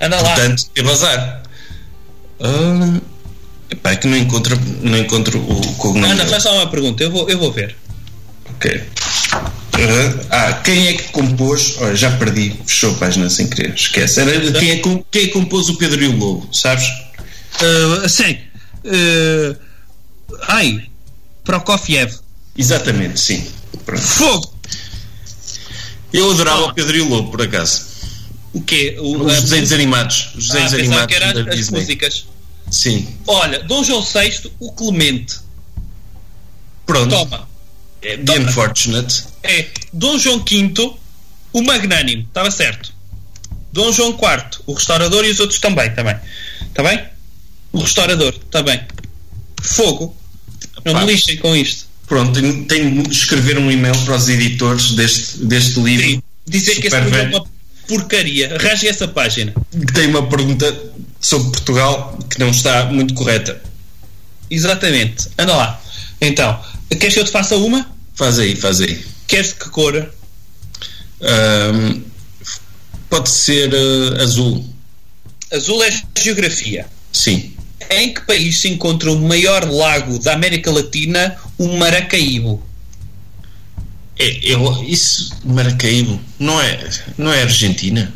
[0.00, 0.34] Anda lá.
[0.34, 1.42] Portanto, teve azar.
[2.40, 3.00] Ah,
[3.70, 7.02] epá, é que não encontro, não encontro o cognome Ana, faz só uma pergunta.
[7.02, 7.76] Eu vou, eu vou ver.
[8.50, 8.82] Ok.
[10.30, 11.76] Ah, quem é que compôs?
[11.78, 14.20] Olha, já perdi, fechou a página sem querer, esquece.
[14.20, 16.86] Era, quem, é, quem é que compôs o Pedro e o Lobo, sabes?
[17.60, 18.38] Uh, sim.
[18.84, 19.56] Uh,
[20.48, 20.86] ai.
[21.44, 22.12] Prokofiev.
[22.56, 23.46] Exatamente, sim.
[23.84, 24.02] Pronto.
[24.02, 24.54] Fogo.
[26.12, 27.85] Eu adorava o Pedro e o Lobo, por acaso.
[28.56, 28.96] O quê?
[28.98, 30.30] O, Os desenhos animados.
[30.34, 32.24] Os ah, desenhos pensava animados que era as, músicas.
[32.70, 33.06] Sim.
[33.26, 35.36] Olha, Dom João VI, o Clemente.
[36.86, 37.10] Pronto.
[37.10, 37.46] Toma.
[38.00, 38.38] É The.
[38.38, 39.24] Unfortunate.
[39.42, 40.94] É Dom João V,
[41.52, 42.22] o Magnânimo.
[42.22, 42.94] Estava certo.
[43.74, 45.94] Dom João IV, o Restaurador e os outros também.
[45.94, 46.16] Também.
[46.62, 47.04] Está bem?
[47.72, 48.34] O Restaurador.
[48.42, 48.80] Está bem.
[49.60, 50.16] Fogo.
[50.82, 51.04] Não Pá.
[51.04, 51.84] me lixem com isto.
[52.06, 52.32] Pronto,
[52.64, 56.06] tenho, de escrever um e-mail para os editores deste, deste livro.
[56.06, 56.22] Sim.
[56.46, 57.55] Dizer que esse Super livro é uma
[57.86, 58.56] porcaria.
[58.58, 59.52] Rasgue essa página.
[59.94, 60.74] tem uma pergunta
[61.20, 63.60] sobre Portugal que não está muito correta.
[64.50, 65.28] Exatamente.
[65.38, 65.82] Anda lá.
[66.20, 66.60] Então,
[66.90, 67.88] queres que eu te faça uma?
[68.14, 69.04] Faz aí, faz aí.
[69.26, 70.08] Queres que cor?
[71.20, 72.02] Ahm,
[73.10, 74.64] pode ser eh, azul.
[75.52, 76.86] Azul é geografia.
[77.12, 77.52] Sim.
[77.90, 82.62] Em que país se encontra o maior lago da América Latina, o Maracaibo?
[84.18, 86.88] É, eu, isso, Maracaibo, não é,
[87.18, 88.12] não é Argentina?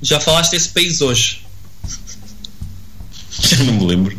[0.00, 1.40] Já falaste desse país hoje,
[3.42, 4.16] Já não me lembro.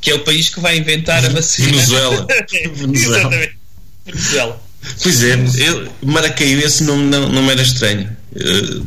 [0.00, 1.68] que é o país que vai inventar a vacina.
[1.68, 2.26] Venezuela.
[2.74, 3.18] Venezuela.
[3.18, 3.56] Exatamente.
[4.04, 4.62] Venezuela.
[5.02, 5.34] Pois é,
[5.68, 8.08] eu, Maracaibo, esse nome não, não me era estranho.
[8.36, 8.80] Eh,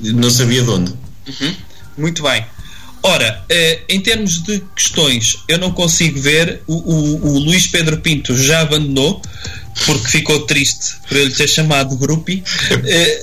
[0.00, 0.92] não sabia de onde.
[1.96, 2.44] Muito bem.
[3.02, 6.60] Ora, eh, em termos de questões, eu não consigo ver.
[6.66, 9.22] O, o- o Luís Pedro Pinto já abandonou,
[9.86, 12.42] porque ficou triste por ele ter chamado Grupi.
[12.70, 13.20] Eh,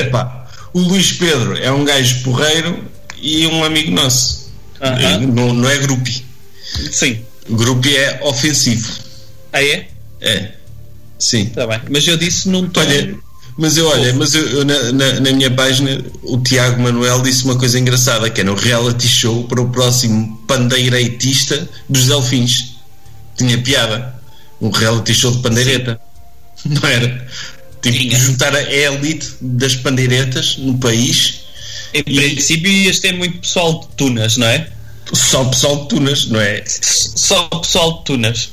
[0.00, 2.84] Epá, o Luís Pedro é um gajo porreiro
[3.20, 4.50] e um amigo nosso.
[4.80, 4.98] Aham.
[5.00, 6.24] Eh, Não, não é grupi.
[6.90, 7.20] sim.
[7.48, 8.92] Grupi é ofensivo.
[9.52, 9.88] Ah, é?
[10.20, 10.52] É.
[11.18, 11.42] Sim.
[11.44, 11.80] Está bem.
[11.90, 12.80] Mas eu disse num tom.
[12.80, 13.14] Olha,
[13.56, 17.44] mas eu olha, mas eu, eu na, na- na minha página o Tiago Manuel disse
[17.44, 22.74] uma coisa engraçada que era um reality show para o próximo pandeireitista dos Delfins.
[23.36, 24.15] Tinha piada.
[24.60, 26.00] Um reality show de pandeireta.
[26.64, 27.26] Não era?
[27.82, 28.18] Tipo, Tinha.
[28.18, 31.42] juntar a elite das pandeiretas no país
[31.92, 34.66] Em princípio ias ter muito pessoal de Tunas, não é?
[35.12, 36.64] só pessoal de Tunas, não é?
[36.66, 38.50] Só pessoal de Tunas.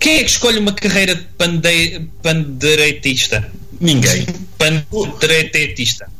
[0.00, 2.08] Quem é que escolhe uma carreira de pande...
[2.22, 3.50] pandeiretista?
[3.80, 4.26] Ninguém.
[4.58, 6.10] Pandeiretista.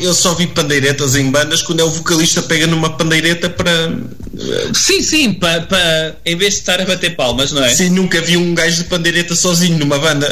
[0.00, 3.70] Eu só vi pandeiretas em bandas quando é o vocalista pega numa pandeireta para.
[3.70, 7.74] eh, Sim, sim, pa, pa- em vez de estar a bater palmas, não é?
[7.74, 10.26] Sim, nunca vi um gajo de pandeireta sozinho numa banda.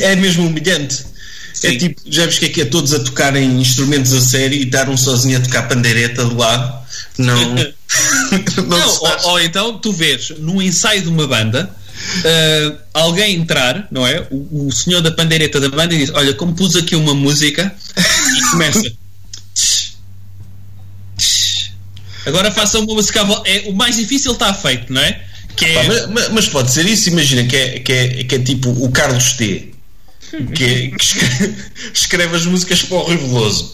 [0.00, 1.04] É mesmo humilhante.
[1.62, 1.78] É Sim.
[1.78, 4.88] tipo, já vês que é que é todos a tocarem instrumentos a sério e estar
[4.88, 6.82] um sozinho a tocar pandeireta de lado.
[7.18, 7.54] Não.
[7.54, 7.72] não,
[8.66, 11.70] Não, ou, ou então tu vês num ensaio de uma banda
[12.24, 14.26] ah, alguém entrar, não é?
[14.30, 17.72] O, o senhor da pandeireta da banda e diz: Olha, compus aqui uma música
[18.52, 18.92] começa.
[22.24, 23.20] Agora faça uma música.
[23.44, 25.20] É, o mais difícil está feito, não é?
[25.56, 28.70] Que é mas, mas- pode ser isso, imagina que é, que é, que é tipo
[28.70, 29.72] o Carlos T.
[30.54, 31.54] Que, que escreve,
[31.92, 33.66] escreve as músicas para o Rui.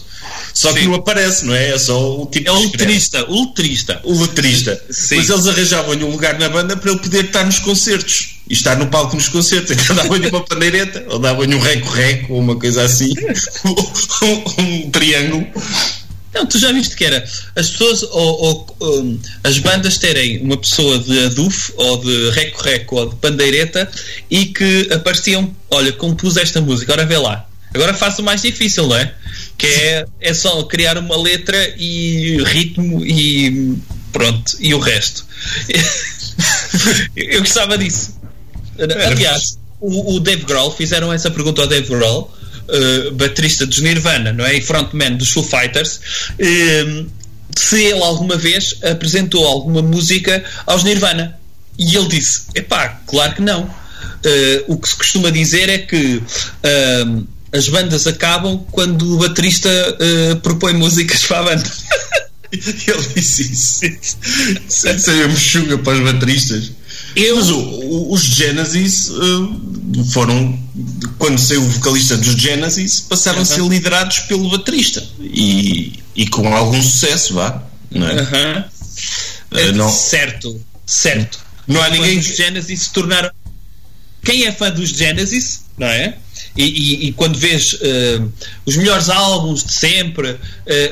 [0.59, 0.87] Só que Sim.
[0.87, 1.69] não aparece, não é?
[1.69, 4.01] É só o tipo é o que letrista, o letrista.
[4.03, 4.83] o letrista.
[4.89, 5.15] Sim.
[5.15, 8.75] Mas eles arranjavam-lhe um lugar na banda para ele poder estar nos concertos e estar
[8.75, 9.71] no palco nos concertos.
[9.71, 13.13] Então davam-lhe uma pandeireta, ou davam-lhe um reco-reco, ou uma coisa assim,
[13.63, 15.47] um, um triângulo.
[16.33, 20.57] Não, tu já viste que era as pessoas ou, ou um, as bandas terem uma
[20.57, 23.89] pessoa de aduf ou de reco-reco ou de pandeireta
[24.29, 27.48] e que apareciam, olha, compus esta música, ora vê lá.
[27.73, 29.13] Agora faço o mais difícil, não é?
[29.57, 33.77] Que é, é só criar uma letra e ritmo e
[34.11, 35.25] pronto, e o resto.
[37.15, 38.19] Eu gostava disso.
[39.05, 42.33] Aliás, o, o Dave Grohl fizeram essa pergunta ao Dave Grohl
[42.69, 44.55] uh, baterista dos Nirvana, não é?
[44.55, 45.99] E frontman dos Foo Fighters,
[46.39, 47.09] uh,
[47.55, 51.37] se ele alguma vez apresentou alguma música aos Nirvana.
[51.77, 53.63] E ele disse: epá, claro que não.
[53.63, 56.21] Uh, o que se costuma dizer é que
[57.51, 59.69] as bandas acabam quando o baterista
[60.41, 61.71] propõe músicas para a banda.
[62.51, 63.85] ele disse isso.
[64.67, 66.71] Isso é mexuga para os bateristas.
[67.15, 67.35] Eu...
[67.35, 70.59] Mas o, os Genesis uh, foram,
[71.17, 76.53] quando saiu o vocalista dos Genesis, passaram a ser liderados pelo baterista e, e com
[76.53, 77.63] algum sucesso, vá.
[77.91, 78.65] Não é?
[79.51, 79.89] Uh, não...
[79.89, 81.39] Certo, certo.
[81.67, 82.15] Não há ninguém.
[82.15, 83.31] Quando os Genesis se tornaram.
[84.23, 86.17] Quem é fã dos Genesis, não é?
[86.57, 88.31] E, e, e, quando vês uh,
[88.65, 90.37] os melhores álbuns de sempre, uh,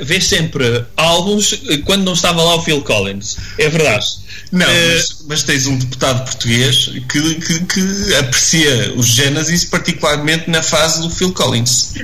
[0.03, 3.37] vês sempre álbuns quando não estava lá o Phil Collins.
[3.57, 4.05] É verdade.
[4.51, 10.63] Não, mas, mas, tens um deputado português que, que, que aprecia os Genesis, particularmente na
[10.63, 11.95] fase do Phil Collins.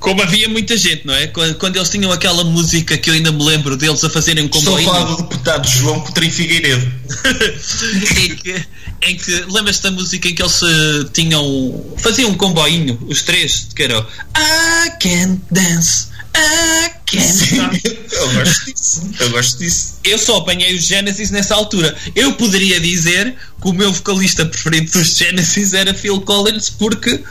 [0.00, 1.26] Como havia muita gente, não é?
[1.26, 4.78] Quando, quando, eles tinham aquela música que eu ainda me lembro deles a fazerem comboio.
[4.78, 6.92] Estou a falar do deputado João Coutrinho Figueiredo.
[8.16, 8.66] em que,
[9.02, 11.96] em que lembras-te da música em que eles uh, tinham.
[11.98, 14.00] faziam um comboinho, os três, que era
[14.36, 16.08] I can't dance.
[16.36, 19.10] I can't eu gosto disso.
[19.18, 19.94] Eu gosto disso.
[20.04, 21.96] Eu só apanhei os Genesis nessa altura.
[22.14, 27.22] Eu poderia dizer que o meu vocalista preferido dos Genesis era Phil Collins porque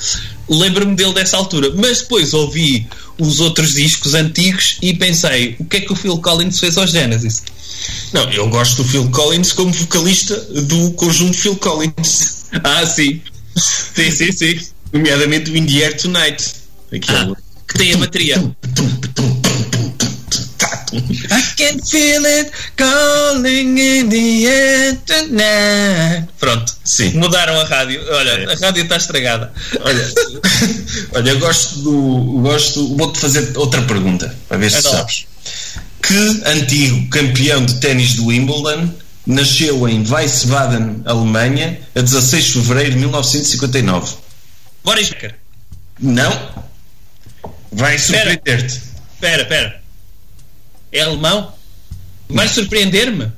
[0.49, 1.71] lembro-me dele dessa altura.
[1.75, 2.87] Mas depois ouvi
[3.17, 6.91] os outros discos antigos e pensei: o que é que o Phil Collins fez aos
[6.91, 7.43] Genesis?
[8.13, 12.37] Não, eu gosto do Phil Collins como vocalista do conjunto Phil Collins.
[12.63, 13.21] Ah, sim.
[13.57, 14.57] sim, sim, sim.
[14.93, 16.45] Nomeadamente o In the Air Tonight.
[17.09, 17.33] Ah,
[17.67, 18.55] que tem a bateria.
[20.93, 26.27] I can feel it calling in the air tonight.
[26.39, 27.11] Pronto, sim.
[27.11, 28.01] Mudaram a rádio.
[28.09, 28.53] Olha, é.
[28.53, 29.51] a rádio está estragada.
[29.81, 30.13] Olha,
[31.13, 32.39] olha, eu gosto do.
[32.41, 35.25] Gosto, vou-te fazer outra pergunta para ver se é sabes.
[36.01, 38.93] Que antigo campeão de ténis do Wimbledon
[39.25, 44.15] nasceu em Wiesbaden, Alemanha, a 16 de fevereiro de 1959?
[44.83, 45.35] Boris Becker.
[45.99, 46.65] Não.
[47.71, 48.81] Vai surpreender-te.
[49.13, 49.81] Espera, espera.
[50.91, 51.53] É alemão?
[52.29, 53.31] Vai surpreender-me?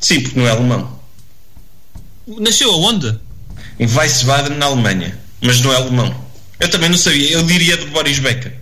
[0.00, 0.98] Sim, porque não é alemão.
[2.26, 3.18] Nasceu aonde?
[3.78, 5.18] Em Wiesbaden, na Alemanha.
[5.40, 6.24] Mas não é alemão.
[6.58, 7.30] Eu também não sabia.
[7.32, 8.54] Eu diria de Boris Becker.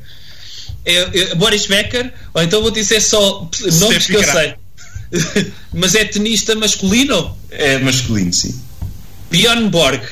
[0.85, 2.13] Eu, eu, Boris Becker?
[2.35, 3.49] Ou então vou dizer só
[3.81, 4.55] nomes que eu sei.
[5.73, 7.37] mas é tenista masculino?
[7.51, 8.59] É masculino, sim.
[9.31, 10.03] Bjorn Borg.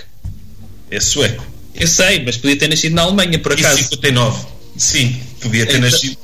[0.90, 1.44] É sueco.
[1.74, 3.80] Eu sei, mas podia ter nascido na Alemanha, por acaso.
[3.80, 4.46] Em 59.
[4.76, 6.18] Sim, podia ter então, nascido.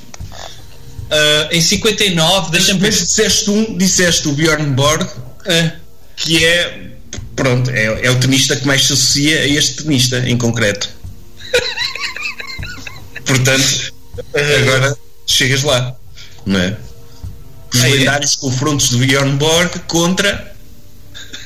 [1.07, 2.91] Uh, em 59, deixa-me ver.
[2.91, 5.73] disseste um, disseste o Bjorn Borg, uh.
[6.17, 6.91] que é.
[7.37, 10.89] Pronto, é, é o tenista que mais se associa a este tenista em concreto.
[13.27, 13.86] Portanto,
[14.35, 14.97] agora
[15.27, 15.97] chegas lá,
[16.45, 16.77] não é?
[17.73, 18.41] Os ah, lendários é?
[18.41, 20.55] confrontos de Bjorn Borg contra.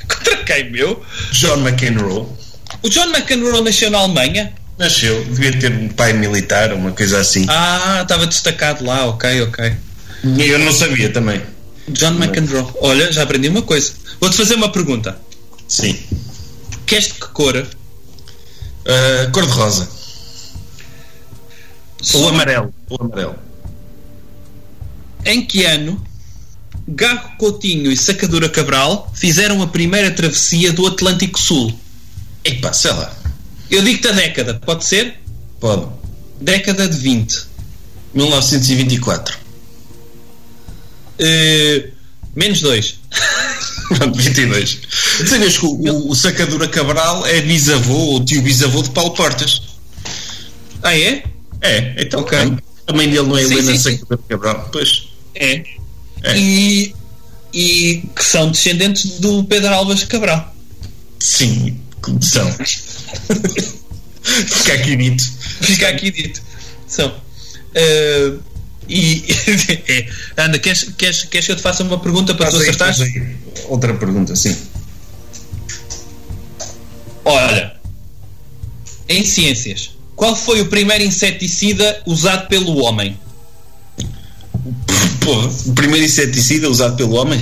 [0.08, 1.04] contra quem, meu?
[1.32, 2.26] John McEnroe.
[2.82, 4.52] O John McEnroe nasceu na Alemanha?
[4.78, 7.44] Nasceu, devia ter um pai militar, uma coisa assim.
[7.48, 9.74] Ah, estava destacado lá, ok, ok.
[10.38, 11.42] Eu não sabia também.
[11.88, 12.66] John McEnroe.
[12.80, 13.92] Olha, já aprendi uma coisa.
[14.20, 15.18] Vou-te fazer uma pergunta.
[15.66, 15.98] Sim.
[16.86, 17.56] Queres de que cor?
[17.56, 17.66] Uh,
[19.32, 19.88] cor de rosa.
[22.14, 22.74] Ou amarelo.
[22.88, 23.36] Ou amarelo.
[25.24, 26.02] Em que ano
[26.88, 31.78] Garro Coutinho e Sacadura Cabral fizeram a primeira travessia do Atlântico Sul?
[32.44, 33.14] Epá, sei lá.
[33.70, 35.20] Eu digo-te a década, pode ser?
[35.60, 35.86] Pode.
[36.40, 37.46] Década de 20.
[38.14, 39.38] 1924.
[41.20, 41.90] Uh,
[42.34, 43.00] menos 2.
[43.88, 44.78] Pronto, 22.
[45.26, 49.62] Sabias que o, o Sacadura Cabral é bisavô ou tio bisavô de Paulo Portas?
[50.82, 51.24] Ah, é?
[51.62, 52.38] É, então okay.
[52.86, 54.68] a mãe dele não é sim, Helena Sacadura Cabral?
[54.72, 55.08] Pois.
[55.34, 55.62] É.
[56.22, 56.38] é.
[56.38, 56.94] E,
[57.52, 60.54] e que são descendentes do Pedro Alves Cabral.
[61.18, 61.78] Sim,
[62.20, 62.50] são.
[64.22, 65.24] Fica aqui dito.
[65.60, 66.42] Fica aqui dito.
[66.86, 67.08] São.
[67.08, 68.40] Uh,
[68.88, 69.24] e
[69.88, 73.12] é, Ana, queres, queres, queres que eu te faça uma pergunta para Faz tu acertares?
[73.68, 74.56] Outra pergunta, sim.
[77.24, 77.76] Olha,
[79.08, 83.18] em ciências, qual foi o primeiro inseticida usado pelo homem?
[84.54, 84.74] O
[85.24, 87.40] Porra, o primeiro inseticida usado pelo homem.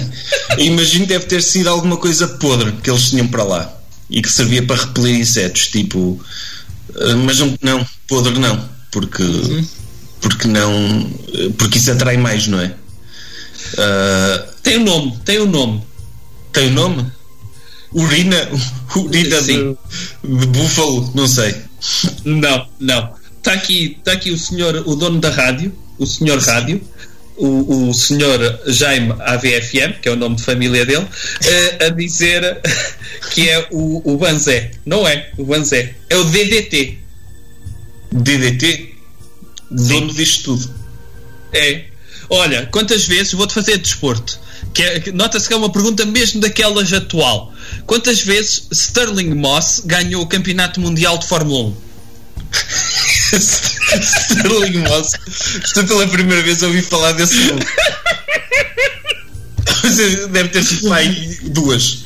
[0.59, 3.75] Imagino que deve ter sido alguma coisa podre que eles tinham para lá
[4.09, 6.21] e que servia para repelir insetos, tipo.
[6.95, 9.25] eh, Mas não, não podre não, porque.
[10.21, 11.11] Porque não.
[11.59, 12.73] Porque isso atrai mais, não é?
[13.77, 15.83] Ah, Tem um nome, tem um nome.
[16.53, 17.11] tem o nome?
[17.93, 18.37] Urina?
[18.95, 19.77] Urina de,
[20.23, 21.11] de búfalo?
[21.15, 21.57] Não sei.
[22.25, 23.15] Não, não.
[23.39, 26.83] Está aqui, tá aqui o senhor, o dono da rádio, o senhor rádio,
[27.37, 31.07] o, o senhor Jaime AVFM, que é o nome de família dele,
[31.45, 32.61] eh, a dizer
[33.33, 34.73] que é o, o Banzé.
[34.85, 36.99] Não é o Banzé, é o DDT.
[38.13, 38.95] DDT?
[39.71, 40.75] Dono disto tudo.
[41.53, 41.85] É.
[42.31, 44.39] Olha, quantas vezes vou-te fazer desporto?
[44.75, 47.53] Que é- Nota-se que é uma pergunta mesmo daquelas atual.
[47.87, 51.77] Quantas vezes Sterling Moss ganhou o Campeonato Mundial de Fórmula 1?
[54.01, 55.13] Sterling Moss.
[55.65, 57.63] Estou pela primeira vez a ouvir falar desse nome.
[59.85, 62.05] Eh, Deve ter sido pai duas.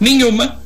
[0.00, 0.60] Nenhuma.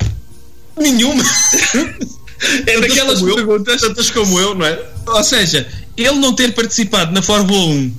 [0.77, 1.23] Nenhuma.
[1.23, 3.35] É Tantas daquelas como eu.
[3.35, 3.81] perguntas.
[3.81, 4.79] Tantas como eu, não é?
[5.07, 5.67] Ou seja,
[5.97, 7.93] ele não ter participado na Fórmula 1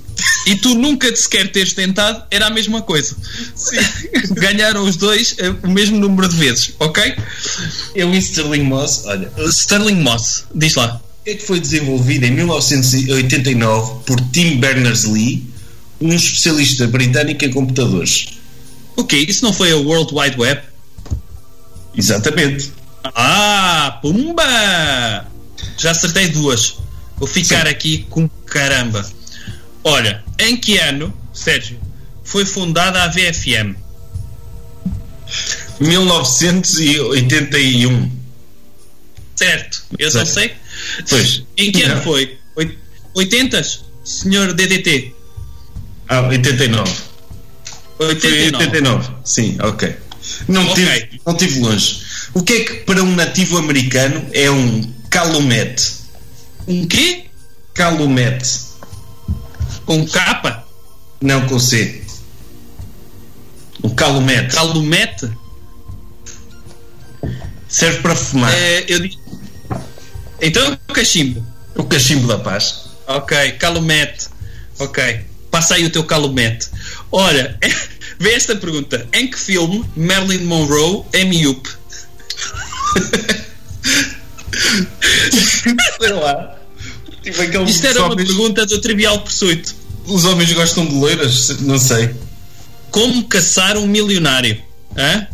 [0.47, 3.15] e tu nunca te sequer teres tentado era a mesma coisa.
[4.31, 7.15] Ganharam os dois eh, o mesmo número de vezes, ok?
[7.95, 11.01] Eu e Sterling Moss, olha, Sterling Moss, diz lá.
[11.21, 15.47] o que é que foi desenvolvido em 1989 por Tim Berners-Lee,
[16.01, 18.27] um especialista britânico em computadores?
[18.95, 20.61] Ok, isso não foi a World Wide Web?
[21.95, 22.71] Exatamente.
[23.03, 25.27] Ah, pumba!
[25.77, 26.75] Já acertei duas.
[27.17, 29.05] Vou ficar aqui com caramba.
[29.83, 31.79] Olha, em que ano, Sérgio,
[32.23, 33.75] foi fundada a VFM?
[35.79, 38.11] 1981.
[39.35, 40.33] Certo, eu só Certo.
[40.33, 40.53] sei.
[41.09, 41.43] Pois.
[41.57, 42.03] Em que ano Não.
[42.03, 42.37] foi?
[42.55, 42.77] Oit-
[43.15, 43.61] 80
[44.03, 45.13] Senhor DDT?
[46.07, 46.91] Ah, 89.
[47.97, 48.65] Foi 89.
[48.65, 49.09] 89.
[49.23, 49.95] Sim, ok.
[50.47, 50.75] Não, Ok.
[50.85, 52.01] tive, não tive longe.
[52.33, 56.02] O que é que para um nativo americano é um calumet?
[56.67, 57.25] Um quê?
[57.73, 58.43] Calumet.
[59.85, 60.65] Com capa?
[61.21, 62.03] Não com C.
[63.83, 64.53] Um calumet.
[64.53, 65.29] Calumete?
[67.67, 68.53] Serve para fumar.
[68.53, 69.19] É, eu digo.
[70.41, 71.45] Então é o cachimbo.
[71.75, 72.89] O cachimbo da paz.
[73.07, 74.27] Ok, calumete.
[74.79, 75.25] Ok.
[75.51, 76.69] Passa aí o teu calumete.
[77.11, 77.57] Olha,
[78.19, 79.07] vê esta pergunta.
[79.11, 81.69] Em que filme Marilyn Monroe é miúpe?
[85.99, 86.55] Sei lá.
[87.21, 89.73] Tipo aquele Isto era uma homens, pergunta do Trivial Pursuit.
[90.05, 91.59] os homens gostam de loiras?
[91.61, 92.13] Não sei.
[92.91, 94.61] Como caçar um milionário?
[94.97, 95.27] Hã?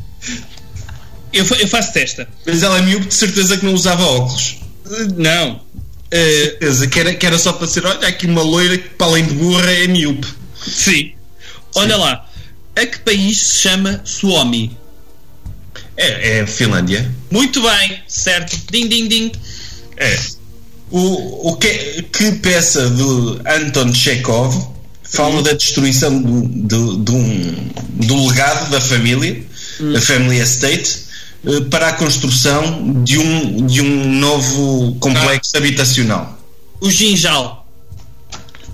[1.33, 2.27] Eu, eu faço testa.
[2.45, 4.57] Mas ela é miúdo de certeza que não usava óculos.
[5.17, 5.61] Não.
[6.11, 9.07] Eh, Certeza que era, que era só para ser, olha aqui uma loira que para
[9.07, 10.27] além de burra é miúpe.
[10.65, 11.13] sim.
[11.75, 12.25] Olha lá.
[12.75, 14.75] A que país se chama Suomi?
[16.01, 17.11] É, é a Finlândia.
[17.29, 18.57] Muito bem, certo.
[18.71, 19.31] Ding, ding, ding.
[19.97, 20.17] É.
[20.89, 23.03] O, o que, que peça de
[23.45, 24.55] Anton Chekhov
[25.03, 27.69] fala da destruição do, do, do, um-
[28.07, 29.43] do legado da família,
[29.93, 30.99] da family estate,
[31.45, 36.39] eh, para a construção de um, de um novo complexo habitacional.
[36.79, 37.67] O ginjal.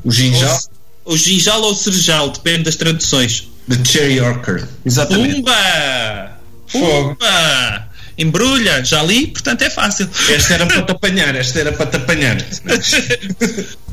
[0.03, 0.59] O Ginjal,
[1.03, 3.47] O ginjal ou o cerejal, depende das traduções.
[3.67, 4.67] de Cherry Orchard.
[4.85, 5.35] Exatamente.
[5.37, 6.34] Pumba!
[6.71, 7.89] Pumba!
[8.17, 10.09] Embrulha, já li, portanto é fácil.
[10.29, 12.37] Esta era para te apanhar, esta era para te apanhar.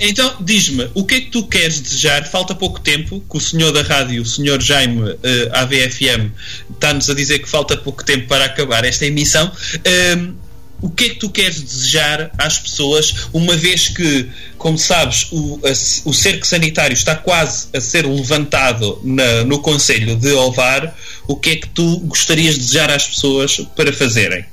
[0.05, 2.29] Então, diz-me, o que é que tu queres desejar?
[2.29, 6.33] Falta pouco tempo, que o senhor da rádio, o senhor Jaime eh, AVFM,
[6.73, 9.53] está-nos a dizer que falta pouco tempo para acabar esta emissão.
[9.87, 10.35] Ahm,
[10.83, 14.29] o que é que tu queres desejar às pessoas, uma vez que,
[14.59, 20.17] como sabes, o, a- o cerco sanitário está quase a ser levantado na- no Conselho
[20.17, 20.95] de Ovar?
[21.27, 24.45] O que é que tu gostarias de desejar às pessoas para fazerem?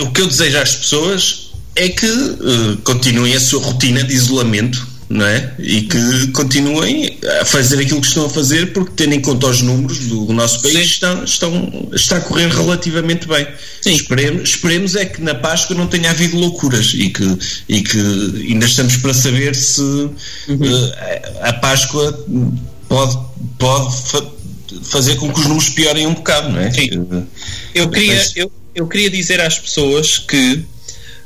[0.00, 4.86] O que eu desejo às pessoas é que eh, continuem a sua rotina de isolamento,
[5.12, 5.54] não é?
[5.58, 9.60] E que continuem a fazer aquilo que estão a fazer, porque tendo em conta os
[9.62, 13.46] números do, do nosso país, estão, estão, está a correr relativamente bem.
[13.80, 13.94] Sim.
[13.94, 17.38] Esperemos, esperemos é que na Páscoa não tenha havido loucuras e que,
[17.68, 17.98] e que
[18.48, 19.82] ainda estamos para saber se
[20.48, 22.18] eh, a a Páscoa
[22.88, 23.18] pode,
[23.58, 24.26] pode fa-
[24.84, 26.70] fazer com que os números piorem um bocado, não é?
[26.72, 26.88] Sim.
[27.74, 30.62] Eu queria, eu, eu queria dizer às pessoas que,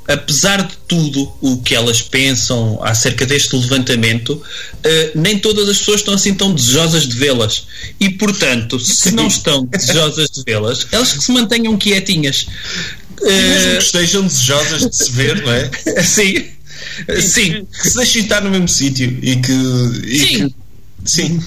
[0.08, 4.40] apesar de tudo o que elas pensam acerca deste levantamento,
[4.84, 7.66] eh, nem todas as pessoas estão assim tão desejosas de vê-las.
[7.98, 12.46] E, portanto, se não estão desejosas de vê-las, elas que se mantenham quietinhas.
[13.22, 15.70] E mesmo Eh, que estejam desejosas de se ver, não é?
[16.04, 16.44] sim,
[17.20, 19.52] sim, Que se deixem estar no mesmo sítio e que.
[20.04, 20.48] e Sim.
[20.48, 20.54] que
[21.04, 21.42] Sim.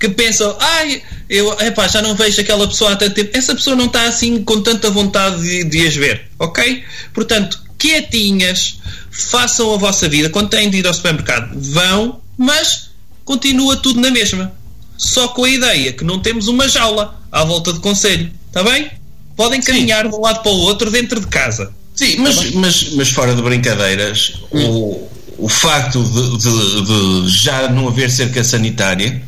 [0.00, 3.36] Que pensam, ai, eu epá, já não vejo aquela pessoa há tanto tempo.
[3.36, 6.82] Essa pessoa não está assim com tanta vontade de, de as ver, ok?
[7.12, 8.78] Portanto, quietinhas,
[9.10, 10.30] façam a vossa vida.
[10.30, 12.90] Quando têm de ir ao supermercado, vão, mas
[13.24, 14.52] continua tudo na mesma.
[14.96, 18.90] Só com a ideia que não temos uma jaula à volta de conselho, está bem?
[19.36, 20.10] Podem caminhar Sim.
[20.10, 21.70] de um lado para o outro dentro de casa.
[21.94, 24.68] Sim, mas, tá mas, mas fora de brincadeiras, hum.
[24.70, 26.82] o, o facto de, de,
[27.22, 29.22] de, já não haver cerca sanitária.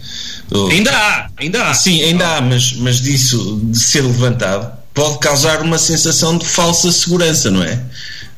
[0.70, 1.74] Ainda há, ainda há.
[1.74, 6.90] Sim, ainda há, mas, mas disso de ser levantado pode causar uma sensação de falsa
[6.90, 7.80] segurança, não é?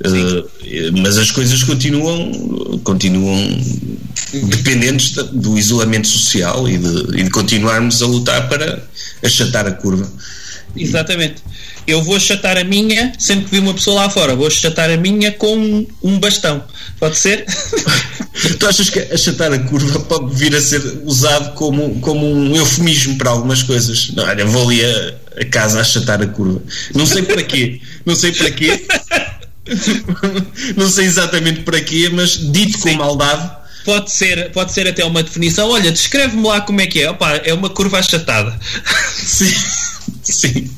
[0.06, 0.48] Uh,
[1.02, 2.32] mas as coisas continuam,
[2.84, 3.60] continuam
[4.48, 8.82] dependentes do isolamento social e de, e de continuarmos a lutar para
[9.22, 10.10] achatar a curva.
[10.76, 11.42] Exatamente
[11.86, 14.96] eu vou achatar a minha, sempre que vi uma pessoa lá fora, vou achatar a
[14.96, 16.62] minha com um bastão.
[16.98, 17.44] Pode ser?
[18.58, 23.16] tu achas que achatar a curva pode vir a ser usado como, como um eufemismo
[23.18, 24.10] para algumas coisas?
[24.14, 26.62] Não, olha, vou ali a, a casa a achatar a curva.
[26.94, 27.80] Não sei para quê.
[28.04, 28.84] Não sei para quê.
[30.76, 32.90] Não sei exatamente para quê, mas dito Sim.
[32.90, 33.60] com maldade.
[33.84, 35.70] Pode ser, pode ser até uma definição.
[35.70, 37.10] Olha, descreve-me lá como é que é.
[37.10, 38.58] Opa, é uma curva achatada.
[39.16, 39.54] Sim.
[40.22, 40.70] Sim.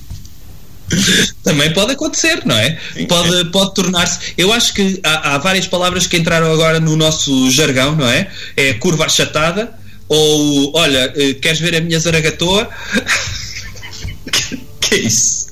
[1.43, 2.79] Também pode acontecer, não é?
[3.09, 4.35] Pode, pode tornar-se.
[4.37, 8.31] Eu acho que há, há, várias palavras que entraram agora no nosso jargão, não é?
[8.57, 9.73] É curva achatada,
[10.09, 12.69] ou olha, eh, queres ver a minha zaragatoa?
[14.81, 15.52] que é isso?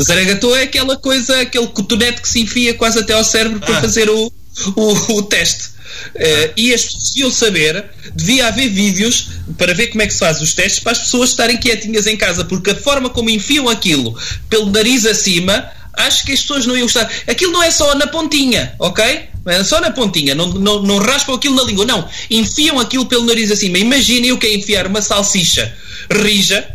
[0.00, 3.80] Zaragatoa é aquela coisa, aquele cotonete que se enfia quase até ao cérebro para ah.
[3.80, 4.32] fazer o,
[4.76, 5.74] o, o teste.
[6.14, 10.18] Uh, e as pessoas deviam saber, devia haver vídeos para ver como é que se
[10.18, 13.68] faz os testes para as pessoas estarem quietinhas em casa, porque a forma como enfiam
[13.68, 14.16] aquilo
[14.48, 17.10] pelo nariz acima, acho que as pessoas não iam gostar.
[17.26, 19.28] Aquilo não é só na pontinha, ok?
[19.44, 22.08] Não é só na pontinha, não, não, não raspam aquilo na língua, não.
[22.30, 23.78] Enfiam aquilo pelo nariz acima.
[23.78, 25.72] Imaginem o que é enfiar uma salsicha
[26.10, 26.66] rija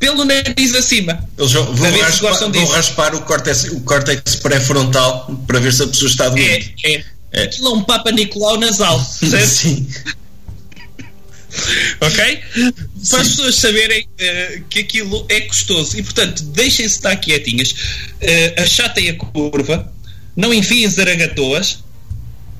[0.00, 1.22] pelo nariz acima.
[1.38, 5.86] Eles vão, vão, raspar, vão raspar, o córtex, o córtex pré-frontal para ver se a
[5.86, 6.74] pessoa está doente.
[6.82, 7.04] É, é.
[7.32, 7.42] É.
[7.44, 9.46] Aquilo é um Papa Nicolau nasal, certo?
[9.46, 9.86] Sim.
[12.00, 12.40] ok?
[13.08, 18.62] Para as pessoas saberem uh, que aquilo é custoso e, portanto, deixem-se estar quietinhas, uh,
[18.62, 19.92] achatem a curva,
[20.34, 21.84] não enfiem zaragatoas,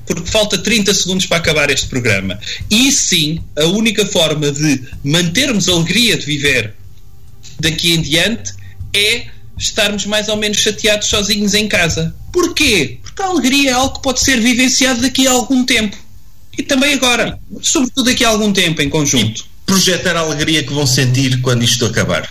[0.05, 2.39] porque falta 30 segundos para acabar este programa.
[2.69, 6.75] E sim, a única forma de mantermos a alegria de viver
[7.61, 8.53] daqui em diante
[8.93, 9.25] é
[9.57, 12.13] estarmos mais ou menos chateados sozinhos em casa.
[12.33, 12.99] Porquê?
[13.01, 15.95] Porque a alegria é algo que pode ser vivenciado daqui a algum tempo.
[16.57, 19.41] E também agora, sobretudo daqui a algum tempo em conjunto.
[19.41, 22.29] E projetar a alegria que vão sentir quando isto acabar.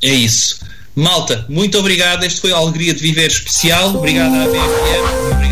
[0.00, 0.58] É isso.
[0.94, 2.24] Malta, muito obrigado.
[2.24, 3.96] Este foi a Alegria de Viver especial.
[3.96, 5.32] Obrigado à BFM.
[5.32, 5.51] Obrigado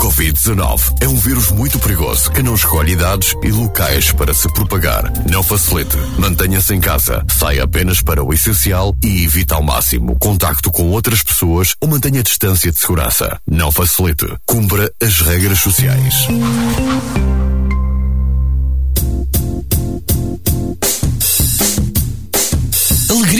[0.00, 5.12] Covid-19 é um vírus muito perigoso que não escolhe idades e locais para se propagar.
[5.30, 5.94] Não facilite.
[6.18, 7.22] Mantenha-se em casa.
[7.28, 12.22] Saia apenas para o essencial e evite ao máximo contacto com outras pessoas ou mantenha
[12.22, 13.38] distância de segurança.
[13.46, 14.26] Não facilite.
[14.46, 16.26] Cumpra as regras sociais.